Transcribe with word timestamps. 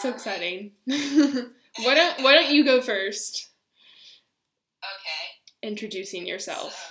so 0.00 0.10
exciting. 0.10 0.72
why 0.84 1.94
don't 1.94 2.22
Why 2.22 2.34
don't 2.34 2.50
you 2.50 2.64
go 2.64 2.80
first? 2.80 3.50
Okay. 4.82 5.68
Introducing 5.68 6.26
yourself. 6.26 6.72
So, 6.72 6.86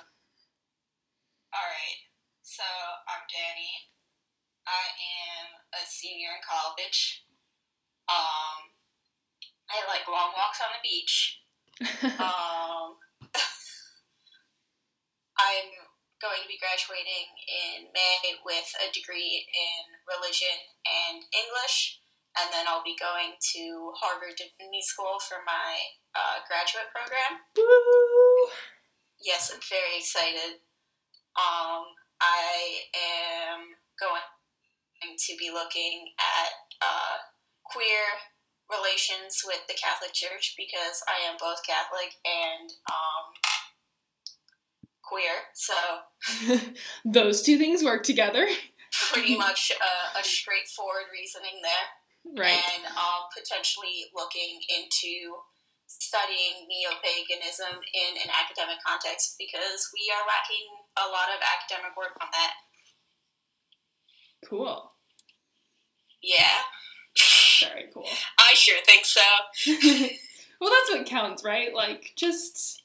all 1.54 1.68
right. 1.70 2.00
So 2.42 2.64
I'm 2.64 3.26
Danny. 3.30 3.72
I 4.68 4.90
am 5.30 5.62
a 5.74 5.86
senior 5.86 6.30
in 6.34 6.42
college. 6.42 7.26
Um, 8.10 8.74
I 9.70 9.82
like 9.88 10.08
long 10.08 10.34
walks 10.38 10.62
on 10.62 10.74
the 10.74 10.82
beach. 10.82 11.42
Um, 12.16 12.96
I'm 15.36 15.70
going 16.24 16.40
to 16.40 16.48
be 16.48 16.56
graduating 16.56 17.28
in 17.44 17.92
May 17.92 18.40
with 18.48 18.72
a 18.80 18.88
degree 18.96 19.44
in 19.52 19.82
religion 20.08 20.56
and 20.88 21.20
English, 21.36 22.00
and 22.40 22.52
then 22.52 22.66
I'll 22.68 22.84
be 22.84 22.98
going 23.00 23.40
to 23.56 23.92
Harvard 23.96 24.36
Divinity 24.36 24.84
School 24.84 25.20
for 25.24 25.40
my 25.46 25.96
uh, 26.16 26.44
graduate 26.48 26.92
program. 26.92 27.40
Woo! 27.56 28.52
Yes, 29.24 29.52
I'm 29.54 29.64
very 29.64 30.00
excited. 30.00 30.60
Um, 31.36 31.96
I 32.20 32.88
am 32.96 33.76
going 34.00 34.24
to 35.18 35.34
be 35.38 35.52
looking 35.52 36.12
at 36.20 36.52
uh, 36.82 37.18
queer 37.64 38.04
relations 38.70 39.44
with 39.46 39.62
the 39.68 39.76
Catholic 39.76 40.14
Church 40.14 40.56
because 40.58 41.04
I 41.08 41.30
am 41.30 41.38
both 41.40 41.62
Catholic 41.66 42.16
and 42.26 42.72
um, 42.90 43.26
queer. 45.04 45.48
So 45.54 45.76
Those 47.06 47.42
two 47.42 47.58
things 47.58 47.84
work 47.84 48.04
together. 48.04 48.48
pretty 49.12 49.38
much 49.38 49.72
a, 49.72 50.20
a 50.20 50.24
straightforward 50.24 51.12
reasoning 51.12 51.62
there. 51.62 51.88
Right. 52.34 52.58
And 52.58 52.86
um, 52.98 53.30
potentially 53.36 54.10
looking 54.16 54.60
into 54.66 55.38
studying 55.88 56.66
neo 56.68 56.98
paganism 57.04 57.78
in 57.94 58.18
an 58.18 58.30
academic 58.34 58.82
context 58.86 59.36
because 59.38 59.90
we 59.94 60.10
are 60.10 60.26
lacking 60.26 60.66
a 60.98 61.06
lot 61.14 61.30
of 61.30 61.40
academic 61.46 61.96
work 61.96 62.18
on 62.20 62.28
that. 62.34 62.54
Cool. 64.50 64.92
Yeah, 66.22 66.62
Very 67.62 67.86
cool. 67.94 68.08
I 68.40 68.54
sure 68.56 68.78
think 68.86 69.06
so. 69.06 69.22
well, 70.60 70.72
that's 70.72 70.90
what 70.92 71.06
counts, 71.06 71.44
right? 71.44 71.74
Like 71.74 72.14
just 72.16 72.82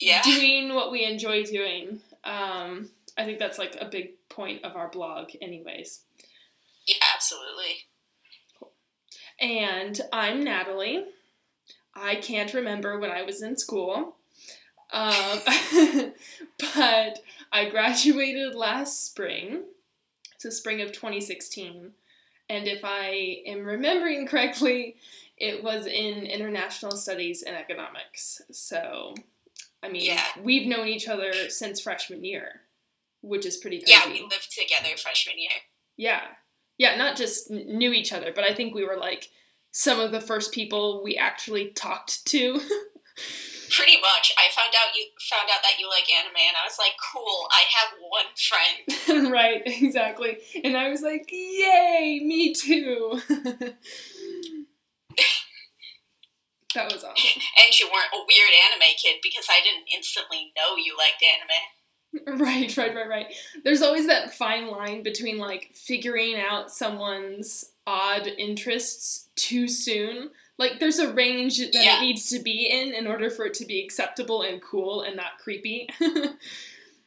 Yeah. 0.00 0.22
doing 0.22 0.74
what 0.74 0.90
we 0.90 1.04
enjoy 1.04 1.44
doing. 1.44 2.00
Um, 2.24 2.90
I 3.16 3.24
think 3.24 3.38
that's 3.38 3.58
like 3.58 3.76
a 3.80 3.84
big 3.86 4.10
point 4.28 4.64
of 4.64 4.74
our 4.76 4.88
blog, 4.88 5.30
anyways. 5.40 6.00
Yeah, 6.86 6.96
absolutely. 7.14 7.87
And 9.40 10.00
I'm 10.12 10.42
Natalie. 10.42 11.04
I 11.94 12.16
can't 12.16 12.52
remember 12.54 12.98
when 12.98 13.10
I 13.10 13.22
was 13.22 13.42
in 13.42 13.56
school, 13.56 14.16
um, 14.92 15.40
but 16.58 17.18
I 17.52 17.68
graduated 17.70 18.54
last 18.54 19.04
spring, 19.04 19.62
so 20.38 20.50
spring 20.50 20.80
of 20.80 20.92
2016. 20.92 21.90
And 22.48 22.66
if 22.68 22.80
I 22.84 23.42
am 23.46 23.64
remembering 23.64 24.26
correctly, 24.26 24.96
it 25.36 25.62
was 25.62 25.86
in 25.86 26.24
international 26.24 26.92
studies 26.96 27.42
and 27.42 27.56
economics. 27.56 28.40
So, 28.52 29.14
I 29.82 29.88
mean, 29.88 30.04
Yeah. 30.06 30.24
we've 30.40 30.66
known 30.68 30.88
each 30.88 31.08
other 31.08 31.32
since 31.50 31.80
freshman 31.80 32.24
year, 32.24 32.62
which 33.22 33.44
is 33.44 33.56
pretty 33.56 33.78
crazy. 33.80 33.92
Yeah, 33.92 34.06
we 34.08 34.20
lived 34.22 34.50
together 34.52 34.96
freshman 34.96 35.38
year. 35.38 35.50
Yeah. 35.96 36.22
Yeah, 36.78 36.96
not 36.96 37.16
just 37.16 37.50
knew 37.50 37.92
each 37.92 38.12
other, 38.12 38.32
but 38.32 38.44
I 38.44 38.54
think 38.54 38.74
we 38.74 38.86
were 38.86 38.96
like 38.96 39.28
some 39.72 40.00
of 40.00 40.12
the 40.12 40.20
first 40.20 40.52
people 40.52 41.02
we 41.04 41.16
actually 41.16 41.70
talked 41.70 42.24
to. 42.26 42.60
Pretty 43.70 44.00
much. 44.00 44.32
I 44.38 44.48
found 44.56 44.72
out 44.74 44.96
you 44.96 45.04
found 45.28 45.48
out 45.52 45.62
that 45.62 45.78
you 45.78 45.88
like 45.90 46.10
anime, 46.10 46.36
and 46.36 46.56
I 46.56 46.64
was 46.64 46.78
like, 46.78 46.94
"Cool, 47.12 47.48
I 47.50 47.64
have 47.76 47.98
one 48.00 48.32
friend." 48.34 49.30
right, 49.32 49.62
exactly. 49.66 50.38
And 50.64 50.76
I 50.76 50.88
was 50.88 51.02
like, 51.02 51.28
yay, 51.30 52.20
me 52.24 52.54
too. 52.54 53.20
that 56.74 56.92
was 56.92 57.04
awesome. 57.04 57.42
And 57.60 57.78
you 57.78 57.86
weren't 57.92 58.14
a 58.14 58.24
weird 58.26 58.54
anime 58.66 58.94
kid 58.96 59.16
because 59.22 59.46
I 59.50 59.60
didn't 59.62 59.88
instantly 59.94 60.52
know 60.56 60.76
you 60.76 60.96
liked 60.96 61.22
anime. 61.22 61.60
Right, 62.26 62.74
right, 62.76 62.94
right, 62.94 63.08
right. 63.08 63.26
There's 63.64 63.82
always 63.82 64.06
that 64.06 64.34
fine 64.34 64.68
line 64.68 65.02
between 65.02 65.38
like 65.38 65.70
figuring 65.74 66.36
out 66.36 66.70
someone's 66.70 67.64
odd 67.86 68.26
interests 68.26 69.28
too 69.36 69.68
soon. 69.68 70.30
Like 70.58 70.80
there's 70.80 70.98
a 70.98 71.12
range 71.12 71.58
that 71.58 71.70
Yeah. 71.72 71.98
it 71.98 72.00
needs 72.00 72.28
to 72.30 72.38
be 72.40 72.66
in 72.66 72.94
in 72.94 73.06
order 73.06 73.30
for 73.30 73.44
it 73.46 73.54
to 73.54 73.66
be 73.66 73.82
acceptable 73.84 74.42
and 74.42 74.60
cool 74.62 75.02
and 75.02 75.16
not 75.16 75.38
creepy. 75.38 75.88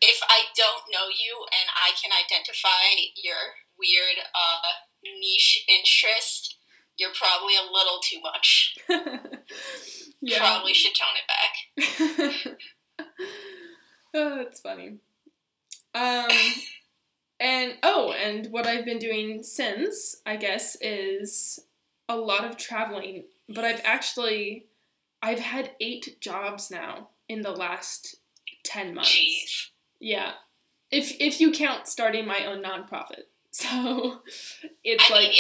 If 0.04 0.20
I 0.28 0.46
don't 0.58 0.84
know 0.92 1.08
you 1.10 1.46
and 1.46 1.70
I 1.78 1.92
can 2.02 2.10
identify 2.12 3.12
your 3.24 3.36
weird 3.78 4.18
uh, 4.34 4.72
niche 5.04 5.64
interest, 5.70 6.58
you're 6.98 7.12
probably 7.14 7.54
a 7.56 7.72
little 7.72 8.00
too 8.02 8.20
much. 8.20 8.76
yeah. 10.22 10.40
Probably 10.40 10.74
should 10.74 10.94
tone 10.96 11.18
it 11.22 11.28
back. 12.58 13.08
Oh, 14.14 14.36
that's 14.38 14.60
funny. 14.62 14.98
Um, 15.94 16.30
and 17.40 17.74
oh, 17.84 18.14
and 18.14 18.48
what 18.48 18.68
I've 18.68 18.86
been 18.86 19.00
doing 19.00 19.44
since, 19.44 20.18
I 20.26 20.36
guess, 20.38 20.78
is 20.80 21.60
a 22.08 22.16
lot 22.16 22.46
of 22.46 22.58
traveling. 22.58 23.26
But 23.50 23.66
I've 23.66 23.82
actually, 23.84 24.68
I've 25.22 25.40
had 25.40 25.72
eight 25.82 26.18
jobs 26.22 26.72
now 26.72 27.10
in 27.28 27.42
the 27.42 27.52
last 27.52 28.16
ten 28.64 28.94
months. 28.94 29.12
Jeez. 29.12 29.70
Yeah, 30.00 30.32
if 30.92 31.16
if 31.20 31.42
you 31.42 31.52
count 31.52 31.88
starting 31.88 32.26
my 32.26 32.46
own 32.46 32.64
nonprofit. 32.64 33.24
So 33.54 34.22
it's 34.82 35.12
I 35.12 35.14
like 35.14 35.30
mean, 35.30 35.40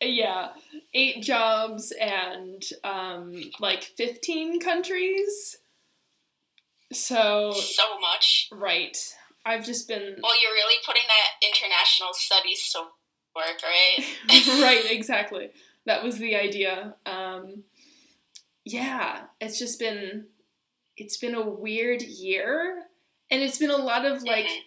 yeah. 0.00 0.08
yeah, 0.08 0.48
eight 0.94 1.24
jobs 1.24 1.92
and 2.00 2.62
um, 2.84 3.50
like 3.58 3.82
15 3.82 4.60
countries. 4.60 5.58
So, 6.92 7.52
So 7.52 7.98
much. 8.00 8.48
right. 8.52 8.96
I've 9.44 9.64
just 9.64 9.88
been. 9.88 10.16
Well, 10.22 10.40
you're 10.42 10.52
really 10.52 10.76
putting 10.86 11.02
that 11.06 11.46
international 11.46 12.12
studies 12.12 12.70
to 12.72 12.80
work, 13.34 13.62
right? 13.62 14.06
right, 14.62 14.84
exactly. 14.90 15.50
That 15.86 16.02
was 16.02 16.18
the 16.18 16.36
idea. 16.36 16.94
Um, 17.06 17.64
yeah, 18.64 19.22
it's 19.40 19.58
just 19.58 19.78
been. 19.78 20.26
It's 20.96 21.16
been 21.16 21.34
a 21.34 21.48
weird 21.48 22.02
year. 22.02 22.82
And 23.30 23.42
it's 23.42 23.58
been 23.58 23.70
a 23.70 23.76
lot 23.76 24.06
of 24.06 24.22
like 24.22 24.46
Mhm. 24.46 24.60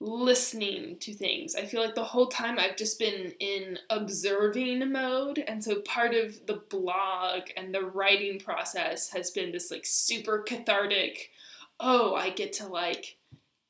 Listening 0.00 0.96
to 1.00 1.12
things. 1.12 1.54
I 1.54 1.66
feel 1.66 1.82
like 1.82 1.94
the 1.94 2.04
whole 2.04 2.28
time 2.28 2.58
I've 2.58 2.76
just 2.76 2.98
been 2.98 3.32
in 3.38 3.78
observing 3.90 4.90
mode. 4.90 5.44
And 5.46 5.62
so 5.62 5.80
part 5.80 6.14
of 6.14 6.46
the 6.46 6.62
blog 6.70 7.42
and 7.56 7.74
the 7.74 7.82
writing 7.84 8.40
process 8.40 9.10
has 9.10 9.30
been 9.30 9.52
this 9.52 9.70
like 9.70 9.84
super 9.84 10.38
cathartic, 10.38 11.30
oh, 11.78 12.14
I 12.14 12.30
get 12.30 12.54
to 12.54 12.66
like 12.66 13.18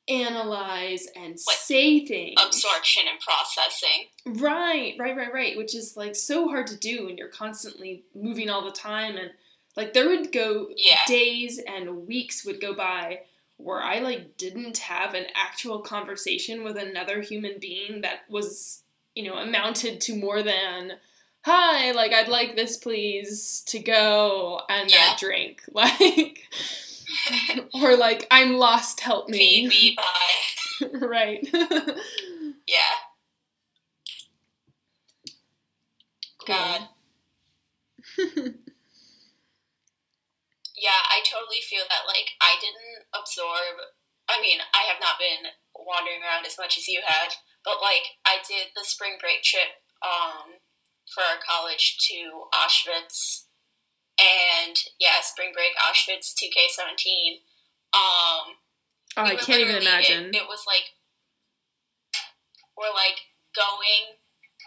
analyze 0.07 1.07
and 1.15 1.39
say 1.39 2.05
things. 2.05 2.35
absorption 2.43 3.03
and 3.09 3.19
processing. 3.19 4.41
Right, 4.43 4.95
right, 4.97 5.15
right, 5.15 5.33
right. 5.33 5.57
Which 5.57 5.75
is 5.75 5.95
like 5.97 6.15
so 6.15 6.47
hard 6.47 6.67
to 6.67 6.77
do 6.77 7.05
when 7.05 7.17
you're 7.17 7.27
constantly 7.27 8.03
moving 8.15 8.49
all 8.49 8.63
the 8.63 8.71
time. 8.71 9.17
And 9.17 9.31
like 9.75 9.93
there 9.93 10.07
would 10.07 10.31
go 10.31 10.69
Yeah. 10.75 10.99
days 11.07 11.59
and 11.67 12.07
weeks 12.07 12.45
would 12.45 12.61
go 12.61 12.73
by 12.73 13.21
where 13.63 13.81
I 13.81 13.99
like 13.99 14.37
didn't 14.37 14.77
have 14.79 15.13
an 15.13 15.25
actual 15.35 15.79
conversation 15.79 16.63
with 16.63 16.77
another 16.77 17.21
human 17.21 17.59
being 17.59 18.01
that 18.01 18.19
was, 18.29 18.83
you 19.15 19.23
know, 19.29 19.35
amounted 19.37 20.01
to 20.01 20.15
more 20.15 20.41
than 20.43 20.93
hi, 21.43 21.91
like 21.91 22.13
I'd 22.13 22.27
like 22.27 22.55
this 22.55 22.77
please 22.77 23.63
to 23.67 23.79
go 23.79 24.61
and 24.69 24.89
Yeah. 24.89 24.97
that 24.97 25.19
drink. 25.19 25.63
Like 25.73 26.47
or 27.73 27.97
like 27.97 28.25
I'm 28.31 28.53
lost, 28.53 29.01
help 29.01 29.29
Feed 29.29 29.63
me. 29.65 29.67
me 29.69 29.97
by. 29.97 30.87
right. 31.07 31.47
Yeah. 32.67 32.95
Cool. 36.39 36.55
God. 36.55 36.87
Yeah, 40.81 41.05
I 41.13 41.21
totally 41.21 41.61
feel 41.61 41.85
that. 41.85 42.09
Like, 42.09 42.33
I 42.41 42.57
didn't 42.57 43.05
absorb. 43.13 43.93
I 44.25 44.41
mean, 44.41 44.65
I 44.73 44.89
have 44.89 44.97
not 44.97 45.21
been 45.21 45.53
wandering 45.77 46.25
around 46.25 46.49
as 46.49 46.57
much 46.57 46.77
as 46.81 46.89
you 46.89 47.05
have, 47.05 47.37
but 47.61 47.77
like, 47.77 48.17
I 48.25 48.41
did 48.41 48.73
the 48.73 48.81
spring 48.81 49.21
break 49.21 49.45
trip 49.45 49.77
um, 50.01 50.57
for 51.13 51.21
our 51.21 51.37
college 51.37 52.01
to 52.09 52.49
Auschwitz, 52.49 53.45
and 54.17 54.73
yeah, 54.97 55.21
spring 55.21 55.53
break 55.53 55.77
Auschwitz 55.77 56.33
2K17. 56.33 57.45
Um, 57.93 58.57
Oh, 59.17 59.27
I 59.27 59.35
we 59.35 59.43
can't 59.43 59.59
even 59.59 59.75
imagine. 59.75 60.31
It, 60.31 60.47
it 60.47 60.47
was 60.47 60.63
like 60.63 60.95
we're 62.79 62.95
like 62.95 63.27
going 63.51 64.15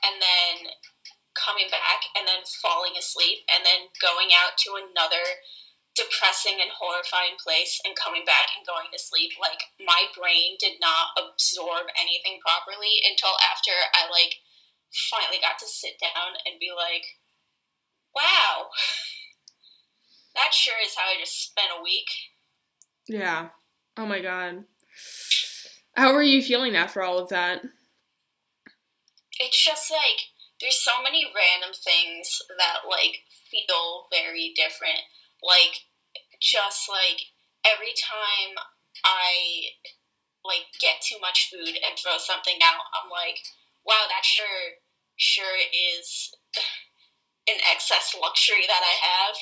and 0.05 0.21
then 0.21 0.69
coming 1.33 1.73
back 1.73 2.05
and 2.13 2.29
then 2.29 2.45
falling 2.61 2.93
asleep 3.01 3.49
and 3.49 3.65
then 3.65 3.89
going 4.05 4.37
out 4.37 4.61
to 4.69 4.77
another 4.77 5.41
depressing 5.95 6.59
and 6.59 6.75
horrifying 6.75 7.39
place 7.39 7.79
and 7.87 7.95
coming 7.95 8.27
back 8.27 8.51
and 8.55 8.67
going 8.67 8.91
to 8.91 8.99
sleep. 8.99 9.39
Like 9.39 9.71
my 9.79 10.11
brain 10.11 10.59
did 10.59 10.83
not 10.83 11.15
absorb 11.15 11.87
anything 11.95 12.43
properly 12.43 13.01
until 13.07 13.39
after 13.39 13.71
i 13.95 14.11
like 14.11 14.43
finally 15.11 15.39
got 15.43 15.59
to 15.59 15.67
sit 15.67 15.99
down 15.99 16.39
and 16.47 16.59
be 16.61 16.71
like 16.75 17.19
wow 18.15 18.71
that 20.35 20.55
sure 20.55 20.79
is 20.85 20.95
how 20.95 21.11
i 21.11 21.19
just 21.19 21.51
spent 21.51 21.71
a 21.79 21.83
week. 21.83 22.11
Yeah. 23.07 23.49
Oh 23.97 24.07
my 24.07 24.21
god. 24.21 24.65
How 25.95 26.13
are 26.15 26.23
you 26.23 26.43
feeling 26.43 26.75
after 26.75 27.03
all 27.03 27.19
of 27.19 27.29
that? 27.29 27.63
It's 29.39 29.65
just 29.65 29.91
like 29.91 30.31
there's 30.61 30.83
so 30.83 31.03
many 31.03 31.27
random 31.27 31.75
things 31.75 32.41
that 32.59 32.89
like 32.89 33.23
feel 33.51 34.07
very 34.11 34.53
different 34.57 35.03
like 35.45 35.85
just 36.41 36.89
like 36.89 37.21
every 37.69 37.93
time 37.93 38.57
I 39.05 39.77
like 40.45 40.73
get 40.81 41.05
too 41.05 41.21
much 41.21 41.53
food 41.53 41.77
and 41.77 41.97
throw 41.97 42.17
something 42.17 42.61
out, 42.65 42.89
I'm 42.97 43.13
like, 43.13 43.41
wow, 43.85 44.09
that 44.09 44.25
sure 44.25 44.81
sure 45.17 45.61
is 45.73 46.33
an 47.49 47.61
excess 47.61 48.17
luxury 48.17 48.65
that 48.67 48.83
I 48.83 48.97
have. 49.05 49.37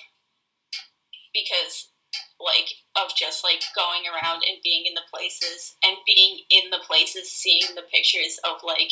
Because 1.33 1.95
like 2.43 2.75
of 2.99 3.15
just 3.15 3.47
like 3.47 3.63
going 3.75 4.03
around 4.05 4.43
and 4.43 4.59
being 4.63 4.85
in 4.85 4.99
the 4.99 5.07
places 5.07 5.79
and 5.87 5.97
being 6.05 6.43
in 6.51 6.69
the 6.71 6.83
places 6.83 7.31
seeing 7.31 7.75
the 7.75 7.87
pictures 7.89 8.37
of 8.43 8.61
like 8.67 8.91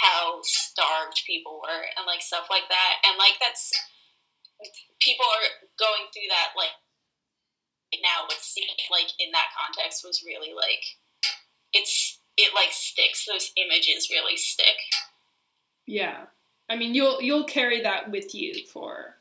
how 0.00 0.40
starved 0.42 1.20
people 1.26 1.60
were 1.60 1.84
and 1.98 2.06
like 2.06 2.22
stuff 2.22 2.46
like 2.48 2.70
that. 2.70 3.02
And 3.04 3.18
like 3.18 3.36
that's 3.42 3.74
people 5.00 5.26
are 5.26 5.68
going 5.78 6.08
through 6.12 6.28
that 6.30 6.54
like 6.56 6.76
now, 8.00 8.24
but 8.28 8.38
seeing 8.40 8.68
like 8.90 9.10
in 9.18 9.32
that 9.32 9.48
context 9.56 10.04
was 10.04 10.24
really 10.26 10.54
like 10.54 10.84
it's 11.72 12.18
it 12.36 12.54
like 12.54 12.72
sticks. 12.72 13.26
Those 13.26 13.52
images 13.56 14.08
really 14.10 14.36
stick. 14.36 14.76
Yeah, 15.86 16.26
I 16.68 16.76
mean 16.76 16.94
you'll 16.94 17.20
you'll 17.20 17.44
carry 17.44 17.82
that 17.82 18.10
with 18.10 18.34
you 18.34 18.66
for 18.72 19.16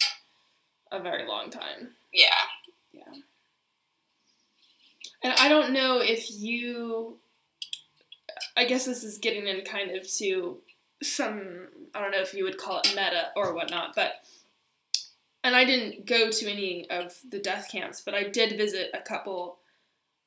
a 0.91 1.01
very 1.01 1.27
long 1.27 1.49
time. 1.49 1.95
Yeah. 2.13 2.27
Yeah. 2.93 3.21
And 5.23 5.33
I 5.33 5.49
don't 5.49 5.71
know 5.73 5.99
if 5.99 6.27
you 6.29 7.17
I 8.55 8.65
guess 8.65 8.85
this 8.85 9.03
is 9.03 9.17
getting 9.17 9.47
in 9.47 9.61
kind 9.61 9.91
of 9.91 10.09
to 10.17 10.57
some 11.01 11.67
I 11.93 12.01
don't 12.01 12.11
know 12.11 12.21
if 12.21 12.33
you 12.33 12.43
would 12.43 12.57
call 12.57 12.79
it 12.79 12.89
meta 12.89 13.31
or 13.35 13.53
whatnot, 13.53 13.95
but 13.95 14.13
and 15.43 15.55
I 15.55 15.65
didn't 15.65 16.05
go 16.05 16.29
to 16.29 16.51
any 16.51 16.89
of 16.89 17.17
the 17.29 17.39
death 17.39 17.69
camps, 17.71 18.01
but 18.01 18.13
I 18.13 18.23
did 18.23 18.57
visit 18.57 18.91
a 18.93 19.01
couple 19.01 19.57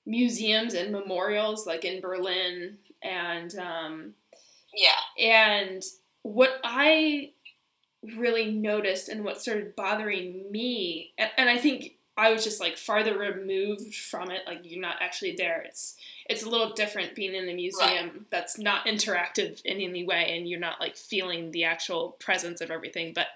museums 0.06 0.74
and 0.74 0.92
memorials, 0.92 1.66
like 1.66 1.84
in 1.84 2.00
Berlin, 2.00 2.78
and 3.02 3.54
um, 3.58 4.14
yeah. 4.74 5.24
And 5.24 5.82
what 6.22 6.60
I 6.64 7.30
really 8.16 8.50
noticed 8.50 9.08
and 9.08 9.24
what 9.24 9.40
started 9.40 9.76
bothering 9.76 10.50
me, 10.50 11.12
and, 11.16 11.30
and 11.38 11.48
I 11.48 11.58
think 11.58 11.96
I 12.16 12.30
was 12.30 12.44
just 12.44 12.60
like 12.60 12.76
farther 12.76 13.18
removed 13.18 13.94
from 13.94 14.30
it. 14.30 14.42
Like 14.46 14.60
you're 14.64 14.80
not 14.80 14.96
actually 15.00 15.34
there. 15.36 15.62
It's 15.62 15.96
it's 16.28 16.42
a 16.42 16.48
little 16.48 16.72
different 16.72 17.14
being 17.14 17.34
in 17.34 17.48
a 17.48 17.54
museum 17.54 18.06
right. 18.06 18.30
that's 18.30 18.58
not 18.58 18.86
interactive 18.86 19.60
in 19.64 19.80
any 19.80 20.04
way, 20.04 20.36
and 20.36 20.48
you're 20.48 20.60
not 20.60 20.80
like 20.80 20.96
feeling 20.96 21.50
the 21.50 21.64
actual 21.64 22.16
presence 22.20 22.60
of 22.60 22.70
everything. 22.70 23.12
But 23.14 23.28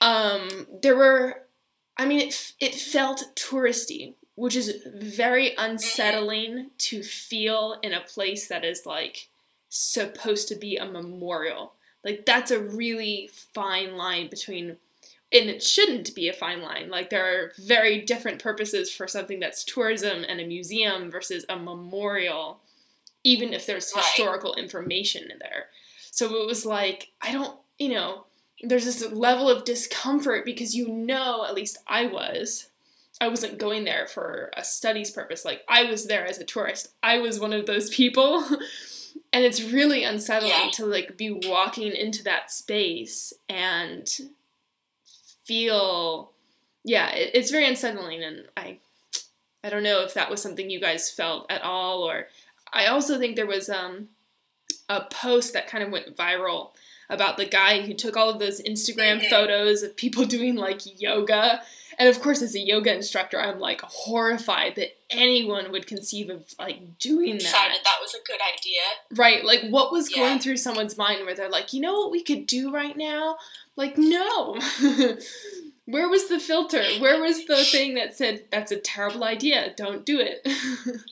um, 0.00 0.66
there 0.82 0.96
were, 0.96 1.42
I 1.96 2.06
mean, 2.06 2.20
it, 2.20 2.52
it 2.60 2.74
felt 2.74 3.24
touristy, 3.34 4.14
which 4.34 4.54
is 4.54 4.82
very 4.94 5.54
unsettling 5.56 6.70
to 6.78 7.02
feel 7.02 7.78
in 7.82 7.92
a 7.92 8.00
place 8.00 8.48
that 8.48 8.64
is 8.64 8.84
like 8.84 9.28
supposed 9.68 10.48
to 10.48 10.54
be 10.54 10.76
a 10.76 10.84
memorial. 10.84 11.72
Like, 12.04 12.24
that's 12.24 12.50
a 12.50 12.60
really 12.60 13.30
fine 13.52 13.96
line 13.96 14.28
between, 14.28 14.76
and 15.32 15.50
it 15.50 15.62
shouldn't 15.62 16.14
be 16.14 16.28
a 16.28 16.32
fine 16.32 16.62
line. 16.62 16.88
Like, 16.88 17.10
there 17.10 17.26
are 17.26 17.52
very 17.58 18.00
different 18.02 18.40
purposes 18.40 18.92
for 18.92 19.08
something 19.08 19.40
that's 19.40 19.64
tourism 19.64 20.24
and 20.28 20.40
a 20.40 20.46
museum 20.46 21.10
versus 21.10 21.44
a 21.48 21.56
memorial, 21.56 22.60
even 23.24 23.52
if 23.52 23.66
there's 23.66 23.92
historical 23.92 24.54
information 24.54 25.30
in 25.30 25.38
there. 25.40 25.66
So 26.12 26.26
it 26.42 26.46
was 26.46 26.64
like, 26.64 27.08
I 27.20 27.32
don't, 27.32 27.58
you 27.76 27.88
know, 27.88 28.25
there's 28.62 28.84
this 28.84 29.12
level 29.12 29.48
of 29.48 29.64
discomfort 29.64 30.44
because 30.44 30.74
you 30.74 30.88
know, 30.88 31.44
at 31.44 31.54
least 31.54 31.78
I 31.86 32.06
was, 32.06 32.68
I 33.20 33.28
wasn't 33.28 33.58
going 33.58 33.84
there 33.84 34.06
for 34.06 34.50
a 34.56 34.64
studies 34.64 35.10
purpose. 35.10 35.44
Like 35.44 35.62
I 35.68 35.84
was 35.84 36.06
there 36.06 36.26
as 36.26 36.38
a 36.38 36.44
tourist. 36.44 36.88
I 37.02 37.18
was 37.18 37.40
one 37.40 37.52
of 37.52 37.66
those 37.66 37.90
people. 37.90 38.44
and 39.32 39.44
it's 39.44 39.62
really 39.62 40.04
unsettling 40.04 40.50
yeah. 40.50 40.70
to 40.72 40.86
like 40.86 41.16
be 41.16 41.30
walking 41.30 41.92
into 41.92 42.22
that 42.24 42.50
space 42.50 43.32
and 43.48 44.08
feel 45.44 46.32
yeah, 46.84 47.10
it, 47.10 47.32
it's 47.34 47.50
very 47.50 47.66
unsettling 47.66 48.22
and 48.22 48.44
I 48.56 48.78
I 49.62 49.70
don't 49.70 49.82
know 49.82 50.02
if 50.02 50.14
that 50.14 50.30
was 50.30 50.40
something 50.40 50.70
you 50.70 50.80
guys 50.80 51.10
felt 51.10 51.50
at 51.50 51.62
all 51.62 52.02
or 52.02 52.28
I 52.72 52.86
also 52.86 53.18
think 53.18 53.36
there 53.36 53.46
was 53.46 53.68
um 53.68 54.08
a 54.88 55.02
post 55.02 55.52
that 55.52 55.68
kind 55.68 55.82
of 55.82 55.90
went 55.90 56.16
viral 56.16 56.70
about 57.08 57.36
the 57.36 57.46
guy 57.46 57.82
who 57.82 57.94
took 57.94 58.16
all 58.16 58.28
of 58.28 58.38
those 58.38 58.60
Instagram 58.62 59.28
photos 59.28 59.82
of 59.82 59.96
people 59.96 60.24
doing 60.26 60.56
like 60.56 61.00
yoga. 61.00 61.60
And 61.98 62.08
of 62.08 62.20
course, 62.20 62.42
as 62.42 62.54
a 62.54 62.60
yoga 62.60 62.94
instructor, 62.94 63.40
I'm 63.40 63.58
like 63.58 63.80
horrified 63.80 64.76
that 64.76 64.96
anyone 65.08 65.72
would 65.72 65.86
conceive 65.86 66.28
of 66.28 66.44
like 66.58 66.98
doing 66.98 67.32
that. 67.32 67.40
Decided 67.40 67.78
that 67.84 67.98
was 68.02 68.14
a 68.14 68.26
good 68.26 68.40
idea. 68.40 68.82
Right. 69.14 69.44
Like, 69.44 69.70
what 69.70 69.92
was 69.92 70.10
yeah. 70.10 70.18
going 70.18 70.38
through 70.38 70.58
someone's 70.58 70.98
mind 70.98 71.24
where 71.24 71.34
they're 71.34 71.48
like, 71.48 71.72
you 71.72 71.80
know 71.80 71.94
what 71.94 72.10
we 72.10 72.22
could 72.22 72.46
do 72.46 72.70
right 72.70 72.96
now? 72.96 73.36
Like, 73.76 73.96
no. 73.96 74.58
Where 75.86 76.08
was 76.08 76.28
the 76.28 76.40
filter? 76.40 76.82
Where 76.98 77.20
was 77.20 77.46
the 77.46 77.64
thing 77.64 77.94
that 77.94 78.16
said 78.16 78.44
that's 78.50 78.72
a 78.72 78.76
terrible 78.76 79.22
idea? 79.22 79.72
Don't 79.76 80.04
do 80.04 80.18
it. 80.18 80.40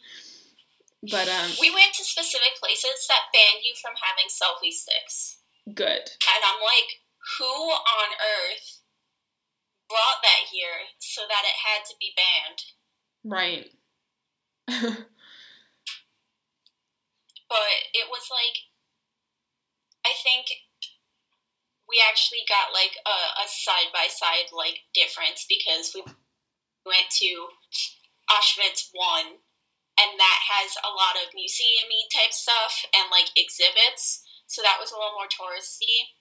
but 1.11 1.29
um 1.29 1.51
we 1.61 1.71
went 1.71 1.93
to 1.95 2.03
specific 2.03 2.57
places 2.59 3.07
that 3.09 3.31
banned 3.33 3.63
you 3.63 3.75
from 3.81 3.93
having 4.03 4.27
selfie 4.29 4.73
sticks 4.73 5.37
good. 5.73 6.05
And 6.29 6.43
I'm 6.45 6.61
like, 6.61 7.01
who 7.39 7.45
on 7.45 8.11
earth 8.13 8.83
brought 9.89 10.21
that 10.23 10.49
here 10.53 10.93
so 10.99 11.23
that 11.29 11.45
it 11.45 11.57
had 11.57 11.85
to 11.89 11.95
be 11.99 12.13
banned? 12.17 12.61
Right. 13.25 13.71
but 17.49 17.75
it 17.93 18.09
was 18.09 18.29
like, 18.29 18.57
I 20.05 20.13
think 20.23 20.47
we 21.89 22.01
actually 22.01 22.45
got 22.49 22.73
like 22.73 22.97
a 23.07 23.47
side 23.47 23.93
by 23.93 24.09
side 24.09 24.49
like 24.53 24.89
difference 24.97 25.45
because 25.49 25.93
we 25.93 26.01
went 26.85 27.09
to 27.21 27.49
Auschwitz 28.29 28.89
one, 28.93 29.41
and 30.01 30.13
that 30.17 30.41
has 30.49 30.77
a 30.81 30.93
lot 30.93 31.21
of 31.21 31.33
museumy 31.37 32.09
type 32.09 32.33
stuff 32.33 32.85
and 32.97 33.13
like 33.13 33.29
exhibits 33.37 34.24
so 34.47 34.63
that 34.63 34.81
was 34.81 34.93
a 34.93 34.99
little 34.99 35.17
more 35.17 35.31
touristy. 35.31 36.15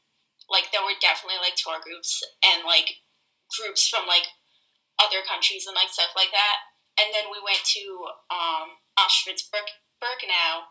Like 0.49 0.71
there 0.71 0.83
were 0.83 0.97
definitely 0.99 1.39
like 1.39 1.55
tour 1.55 1.79
groups 1.79 2.23
and 2.43 2.67
like 2.67 3.03
groups 3.51 3.87
from 3.87 4.07
like 4.07 4.27
other 4.99 5.23
countries 5.25 5.65
and 5.67 5.75
like 5.75 5.91
stuff 5.91 6.15
like 6.15 6.31
that. 6.31 6.57
And 6.99 7.09
then 7.09 7.33
we 7.33 7.41
went 7.41 7.63
to 7.73 7.83
um, 8.29 8.77
Auschwitz 9.01 9.49
Birkenau, 9.49 10.69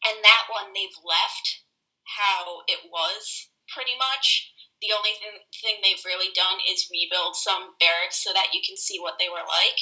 and 0.00 0.24
that 0.24 0.48
one 0.48 0.72
they've 0.72 0.96
left 1.04 1.68
how 2.16 2.64
it 2.66 2.88
was 2.88 3.52
pretty 3.68 3.94
much. 4.00 4.48
The 4.80 4.96
only 4.96 5.12
thing, 5.20 5.44
thing 5.60 5.76
they've 5.84 6.08
really 6.08 6.32
done 6.32 6.56
is 6.64 6.88
rebuild 6.88 7.36
some 7.36 7.76
barracks 7.76 8.24
so 8.24 8.32
that 8.32 8.56
you 8.56 8.64
can 8.64 8.80
see 8.80 8.96
what 8.96 9.20
they 9.20 9.28
were 9.28 9.44
like. 9.44 9.76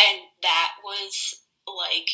And 0.00 0.24
that 0.40 0.80
was 0.80 1.36
like 1.68 2.08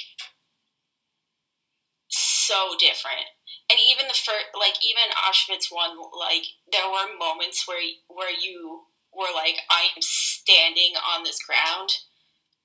so 2.11 2.75
different 2.75 3.38
and 3.71 3.79
even 3.79 4.09
the 4.09 4.15
first 4.15 4.47
like 4.59 4.77
even 4.83 5.13
auschwitz 5.25 5.71
one 5.71 5.97
like 6.19 6.45
there 6.73 6.89
were 6.89 7.19
moments 7.19 7.67
where 7.67 7.83
where 8.09 8.33
you 8.33 8.83
were 9.13 9.33
like 9.35 9.57
i 9.71 9.89
am 9.95 10.01
standing 10.01 10.95
on 11.15 11.25
this 11.25 11.39
ground 11.43 11.91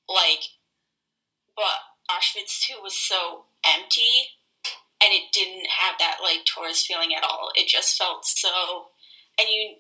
like 0.08 0.44
but 1.56 1.80
auschwitz 2.10 2.60
2 2.68 2.82
was 2.82 2.98
so 2.98 3.46
empty 3.66 4.34
and 5.04 5.12
it 5.12 5.34
didn't 5.34 5.68
have 5.68 5.96
that 6.00 6.18
like 6.24 6.46
tourist 6.46 6.88
feeling 6.88 7.12
at 7.16 7.24
all. 7.24 7.52
It 7.56 7.68
just 7.68 7.98
felt 7.98 8.26
so 8.26 8.88
and 9.40 9.48
you 9.50 9.76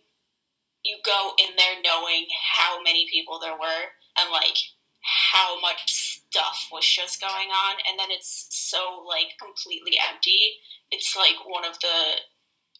you 0.83 0.97
go 1.05 1.31
in 1.39 1.55
there 1.55 1.79
knowing 1.83 2.27
how 2.55 2.81
many 2.83 3.07
people 3.09 3.39
there 3.39 3.55
were 3.55 3.83
and 4.19 4.31
like 4.31 4.57
how 5.01 5.59
much 5.61 5.83
stuff 6.33 6.67
was 6.71 6.85
just 6.85 7.21
going 7.21 7.49
on 7.53 7.75
and 7.87 7.99
then 7.99 8.09
it's 8.09 8.47
so 8.49 9.05
like 9.07 9.37
completely 9.37 9.93
empty 10.09 10.57
it's 10.93 11.15
like 11.15 11.47
one 11.47 11.65
of 11.65 11.79
the 11.79 12.21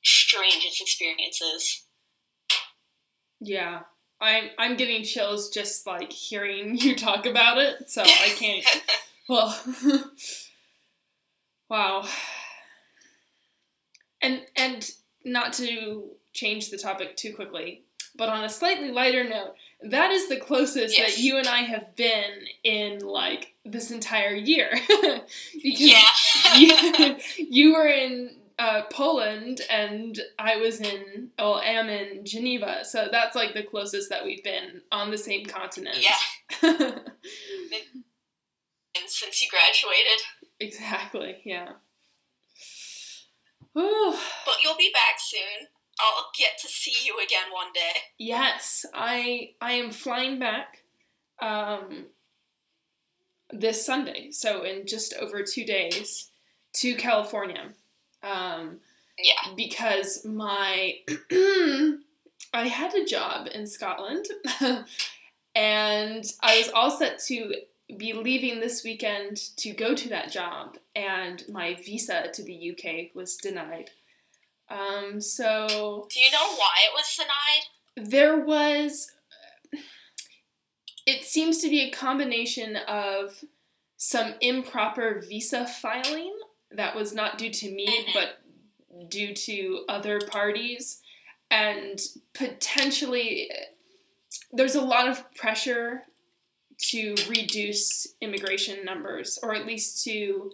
strangest 0.03 0.81
experiences. 0.81 1.83
Yeah. 3.39 3.81
I'm 4.21 4.49
I'm 4.57 4.77
getting 4.77 5.03
chills 5.03 5.49
just 5.49 5.87
like 5.87 6.11
hearing 6.11 6.77
you 6.77 6.95
talk 6.95 7.25
about 7.25 7.57
it, 7.57 7.89
so 7.89 8.03
I 8.03 8.33
can't 8.37 8.65
well 9.29 9.59
Wow. 11.69 12.05
And 14.21 14.43
and 14.55 14.89
not 15.25 15.53
to 15.53 16.11
change 16.33 16.69
the 16.69 16.77
topic 16.77 17.17
too 17.17 17.33
quickly, 17.33 17.83
but 18.15 18.29
on 18.29 18.43
a 18.43 18.49
slightly 18.49 18.91
lighter 18.91 19.23
note, 19.23 19.55
that 19.83 20.11
is 20.11 20.27
the 20.29 20.37
closest 20.37 20.97
Yes. 20.97 21.15
that 21.15 21.21
you 21.21 21.37
and 21.37 21.47
I 21.47 21.59
have 21.61 21.95
been 21.95 22.31
in 22.63 22.99
like 22.99 23.53
this 23.65 23.91
entire 23.91 24.33
year. 24.35 24.69
because 24.89 25.79
Yeah. 25.79 26.01
you, 26.57 27.15
you 27.37 27.73
were 27.73 27.87
in 27.87 28.35
uh, 28.59 28.83
Poland 28.91 29.61
and 29.69 30.19
I 30.37 30.57
was 30.57 30.79
in, 30.79 31.29
well, 31.39 31.59
am 31.59 31.89
in 31.89 32.25
Geneva. 32.25 32.85
So 32.85 33.07
that's 33.11 33.35
like 33.35 33.53
the 33.53 33.63
closest 33.63 34.09
that 34.09 34.23
we've 34.23 34.43
been 34.43 34.81
on 34.91 35.11
the 35.11 35.17
same 35.17 35.45
continent. 35.45 35.97
yeah. 35.99 36.19
And 38.95 39.09
since 39.09 39.41
you 39.41 39.49
graduated, 39.49 40.21
exactly. 40.59 41.41
Yeah. 41.43 41.69
Ooh. 43.75 44.15
but 44.45 44.55
you'll 44.63 44.77
be 44.77 44.91
back 44.93 45.15
soon. 45.19 45.67
I'll 45.99 46.29
get 46.37 46.57
to 46.61 46.67
see 46.67 47.05
you 47.05 47.15
again 47.23 47.51
one 47.51 47.71
day. 47.73 47.99
Yes, 48.17 48.85
I 48.93 49.51
I 49.61 49.73
am 49.73 49.91
flying 49.91 50.39
back 50.39 50.79
um, 51.41 52.05
this 53.51 53.85
Sunday, 53.85 54.31
so 54.31 54.63
in 54.63 54.87
just 54.87 55.13
over 55.15 55.43
two 55.43 55.65
days 55.65 56.29
to 56.77 56.95
California, 56.95 57.69
um, 58.23 58.79
Yeah. 59.17 59.53
because 59.55 60.25
my 60.25 60.95
I 62.53 62.67
had 62.67 62.93
a 62.95 63.05
job 63.05 63.47
in 63.53 63.67
Scotland, 63.67 64.25
and 65.55 66.25
I 66.41 66.57
was 66.57 66.69
all 66.73 66.91
set 66.91 67.19
to 67.27 67.53
be 67.97 68.13
leaving 68.13 68.59
this 68.59 68.83
weekend 68.83 69.37
to 69.57 69.71
go 69.73 69.93
to 69.93 70.09
that 70.09 70.31
job, 70.31 70.77
and 70.95 71.43
my 71.49 71.75
visa 71.75 72.29
to 72.33 72.43
the 72.43 72.71
UK 72.71 73.15
was 73.15 73.37
denied. 73.37 73.91
Um, 74.69 75.19
so 75.21 76.07
Do 76.11 76.19
you 76.19 76.31
know 76.31 76.55
why 76.55 76.73
it 76.87 76.93
was 76.93 77.15
denied? 77.15 78.09
there 78.09 78.37
was 78.39 79.11
it 81.05 81.23
seems 81.23 81.59
to 81.61 81.69
be 81.69 81.81
a 81.81 81.91
combination 81.91 82.75
of 82.87 83.43
some 83.97 84.33
improper 84.41 85.21
visa 85.27 85.67
filing 85.67 86.33
that 86.71 86.95
was 86.95 87.13
not 87.13 87.37
due 87.37 87.51
to 87.51 87.69
me 87.69 87.87
Mhm. 87.87 88.13
but 88.13 89.09
due 89.09 89.33
to 89.33 89.85
other 89.89 90.19
parties 90.21 91.01
and 91.51 91.99
potentially 92.33 93.51
there's 94.51 94.75
a 94.75 94.81
lot 94.81 95.07
of 95.07 95.31
pressure 95.35 96.07
to 96.89 97.15
reduce 97.27 98.07
immigration 98.21 98.83
numbers 98.83 99.37
or 99.43 99.53
at 99.53 99.65
least 99.67 100.03
to 100.03 100.51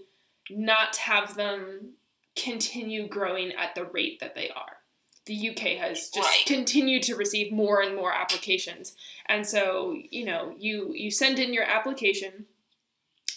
not 0.49 0.95
have 0.97 1.35
them 1.35 1.95
continue 2.43 3.07
growing 3.07 3.51
at 3.53 3.75
the 3.75 3.85
rate 3.85 4.19
that 4.19 4.35
they 4.35 4.49
are 4.49 4.79
the 5.29 5.49
UK 5.49 5.77
has 5.77 6.09
just 6.09 6.17
Right. 6.27 6.45
continued 6.47 7.03
to 7.03 7.15
receive 7.15 7.51
more 7.51 7.81
and 7.81 7.95
more 7.95 8.11
applications. 8.11 8.95
And 9.27 9.45
so, 9.45 9.95
you 10.09 10.25
know, 10.25 10.55
you 10.57 10.91
you 10.95 11.11
send 11.11 11.37
in 11.37 11.53
your 11.53 11.65
application, 11.65 12.47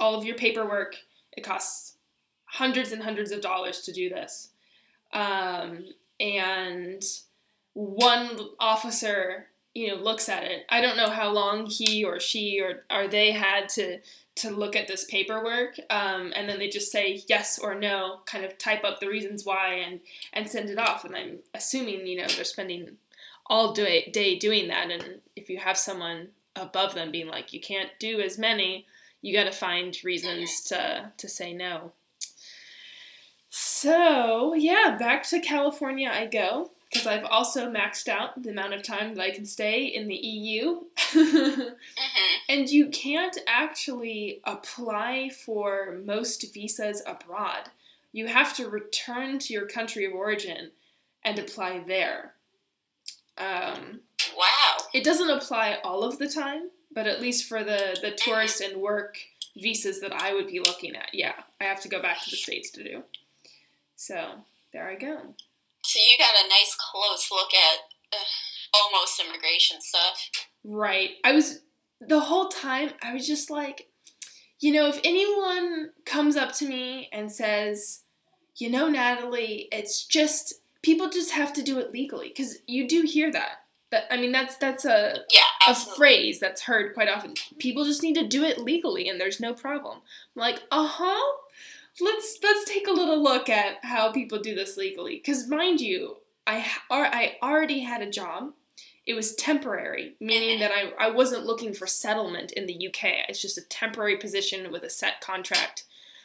all 0.01 0.15
of 0.15 0.25
your 0.25 0.35
paperwork, 0.35 0.97
it 1.33 1.43
costs 1.43 1.97
hundreds 2.45 2.93
and 2.93 3.03
hundreds 3.03 3.31
of 3.31 3.43
dollars 3.43 3.83
to 3.83 3.93
do 3.93 4.09
this. 4.09 4.49
Um, 5.13 5.85
and 6.19 7.05
one 7.75 8.39
officer, 8.59 9.49
you 9.75 9.89
know, 9.89 9.97
looks 9.97 10.31
at 10.31 10.45
it. 10.45 10.65
I 10.71 10.81
don't 10.81 10.97
know 10.97 11.11
how 11.11 11.31
long 11.31 11.67
he 11.67 12.05
or 12.05 12.19
she 12.21 12.59
or 12.63 12.85
or 12.91 13.07
they 13.07 13.33
had 13.33 13.69
to 13.71 13.99
to 14.35 14.51
look 14.51 14.75
at 14.75 14.89
this 14.89 15.05
paperwork, 15.05 15.79
um, 15.91 16.33
and 16.35 16.49
then 16.49 16.59
they 16.59 16.69
just 16.69 16.91
say 16.91 17.23
yes 17.29 17.59
or 17.59 17.75
no, 17.75 18.21
kind 18.25 18.45
of 18.45 18.57
type 18.57 18.83
up 18.85 18.99
the 18.99 19.09
reasons 19.09 19.45
why, 19.45 19.75
and 19.75 20.01
and 20.33 20.49
send 20.49 20.71
it 20.71 20.79
off. 20.79 21.05
And 21.05 21.15
I'm 21.15 21.39
assuming, 21.55 22.07
you 22.07 22.17
know, 22.17 22.27
they're 22.29 22.45
spending 22.45 22.97
all 23.47 23.73
day, 23.73 24.11
day 24.13 24.39
doing 24.39 24.69
that. 24.69 24.91
And 24.91 25.21
if 25.37 25.51
you 25.51 25.59
have 25.59 25.77
someone 25.77 26.29
above 26.57 26.95
them 26.95 27.11
being 27.11 27.29
like, 27.29 27.53
you 27.53 27.61
can't 27.61 27.91
do 27.99 28.21
as 28.21 28.39
many, 28.39 28.87
you 29.21 29.35
got 29.35 29.45
to 29.45 29.53
find 29.53 29.97
reasons 30.05 30.63
to, 30.63 31.13
to 31.17 31.29
say 31.29 31.53
no. 31.53 31.93
So, 33.51 34.55
yeah, 34.55 34.97
back 34.99 35.29
to 35.29 35.41
California 35.41 36.11
I 36.11 36.27
go 36.27 36.71
because 36.93 37.07
I've 37.07 37.25
also 37.25 37.71
maxed 37.71 38.09
out 38.09 38.43
the 38.43 38.51
amount 38.51 38.75
of 38.75 38.83
time 38.83 39.15
that 39.15 39.23
I 39.23 39.31
can 39.31 39.47
stay 39.47 39.85
in 39.85 40.09
the 40.09 40.15
EU. 40.15 40.83
Mm-hmm. 41.13 41.61
And 42.49 42.69
you 42.69 42.89
can't 42.89 43.39
actually 43.47 44.41
apply 44.45 45.31
for 45.31 45.99
most 46.05 46.53
visas 46.53 47.03
abroad. 47.07 47.71
You 48.13 48.27
have 48.27 48.55
to 48.57 48.69
return 48.69 49.39
to 49.39 49.55
your 49.55 49.67
country 49.67 50.05
of 50.05 50.13
origin 50.13 50.73
and 51.25 51.39
apply 51.39 51.85
there. 51.87 52.35
Um, 53.39 54.01
Wow. 54.37 54.77
it 54.93 55.03
doesn't 55.03 55.31
apply 55.31 55.79
all 55.83 56.05
of 56.05 56.19
the 56.19 56.29
time, 56.29 56.71
but 56.93 57.07
at 57.07 57.23
least 57.23 57.49
for 57.49 57.65
the, 57.65 57.97
the 58.03 58.11
tourist 58.11 58.61
and 58.61 58.83
work 58.83 59.17
visas 59.57 60.01
that 60.01 60.13
I 60.13 60.35
would 60.35 60.47
be 60.49 60.59
looking 60.59 60.95
at, 60.95 61.15
yeah, 61.15 61.35
I 61.61 61.65
have 61.65 61.81
to 61.83 61.89
go 61.89 62.03
back 62.03 62.23
to 62.23 62.31
the 62.31 62.37
States 62.37 62.71
to 62.73 62.85
do. 62.85 63.03
So 63.97 64.33
there 64.73 64.89
I 64.89 64.97
go. 64.97 65.35
So 65.85 65.99
you 65.99 66.17
got 66.19 66.35
a 66.45 66.49
nice 66.49 66.77
close 66.77 67.29
look 67.31 67.51
at 67.55 67.79
uh, 68.13 68.25
almost 68.75 69.21
immigration 69.21 69.81
stuff. 69.81 70.31
Right. 70.65 71.11
I 71.25 71.33
was 71.33 71.61
the 72.01 72.21
whole 72.21 72.49
time 72.49 72.91
I 73.03 73.13
was 73.13 73.27
just 73.27 73.51
like, 73.51 73.89
you 74.61 74.73
know, 74.73 74.89
if 74.89 75.01
anyone 75.05 75.91
comes 76.05 76.37
up 76.37 76.53
to 76.55 76.69
me 76.69 77.09
and 77.13 77.31
says, 77.33 78.03
"You 78.57 78.71
know, 78.71 78.89
Natalie, 78.89 79.69
it's 79.73 80.07
just 80.07 80.55
people 80.83 81.11
just 81.11 81.33
have 81.33 81.53
to 81.55 81.63
do 81.63 81.79
it 81.79 81.93
legally," 81.93 82.29
because 82.29 82.59
you 82.67 82.87
do 82.87 83.03
hear 83.03 83.31
that. 83.33 83.59
That 83.91 84.05
I 84.11 84.17
mean, 84.17 84.31
that's 84.33 84.57
that's 84.57 84.85
a 84.85 85.25
Yeah, 85.31 85.43
a 85.69 85.75
phrase 85.75 86.39
that's 86.39 86.63
heard 86.63 86.95
quite 86.95 87.09
often. 87.09 87.35
People 87.59 87.85
just 87.85 88.03
need 88.03 88.15
to 88.15 88.27
do 88.27 88.45
it 88.45 88.59
legally, 88.59 89.09
and 89.09 89.21
there's 89.21 89.41
no 89.41 89.53
problem. 89.53 89.99
I'm 90.37 90.41
like, 90.41 90.63
uh 90.71 90.87
huh. 90.87 91.37
Let's 92.01 92.39
let's 92.43 92.65
take 92.65 92.87
a 92.87 92.93
little 92.93 93.23
look 93.23 93.49
at 93.49 93.85
how 93.85 94.13
people 94.13 94.39
do 94.39 94.55
this 94.55 94.77
legally. 94.77 95.17
Because 95.17 95.49
mind 95.49 95.81
you, 95.81 96.17
I 96.47 96.67
I 96.91 97.37
already 97.43 97.81
had 97.81 98.03
a 98.03 98.11
job. 98.11 98.53
It 99.05 99.15
was 99.15 99.35
temporary, 99.35 100.15
meaning 100.21 100.61
that 100.61 100.71
I, 100.71 100.93
I 101.07 101.11
wasn't 101.11 101.45
looking 101.45 101.75
for 101.75 101.89
settlement 101.89 102.53
in 102.53 102.67
the 102.67 102.87
UK. 102.87 103.29
It's 103.29 103.43
just 103.43 103.59
a 103.59 103.69
temporary 103.69 104.17
position 104.17 104.71
with 104.71 104.85
a 104.85 104.91
set 104.91 105.21
contract. 105.21 105.85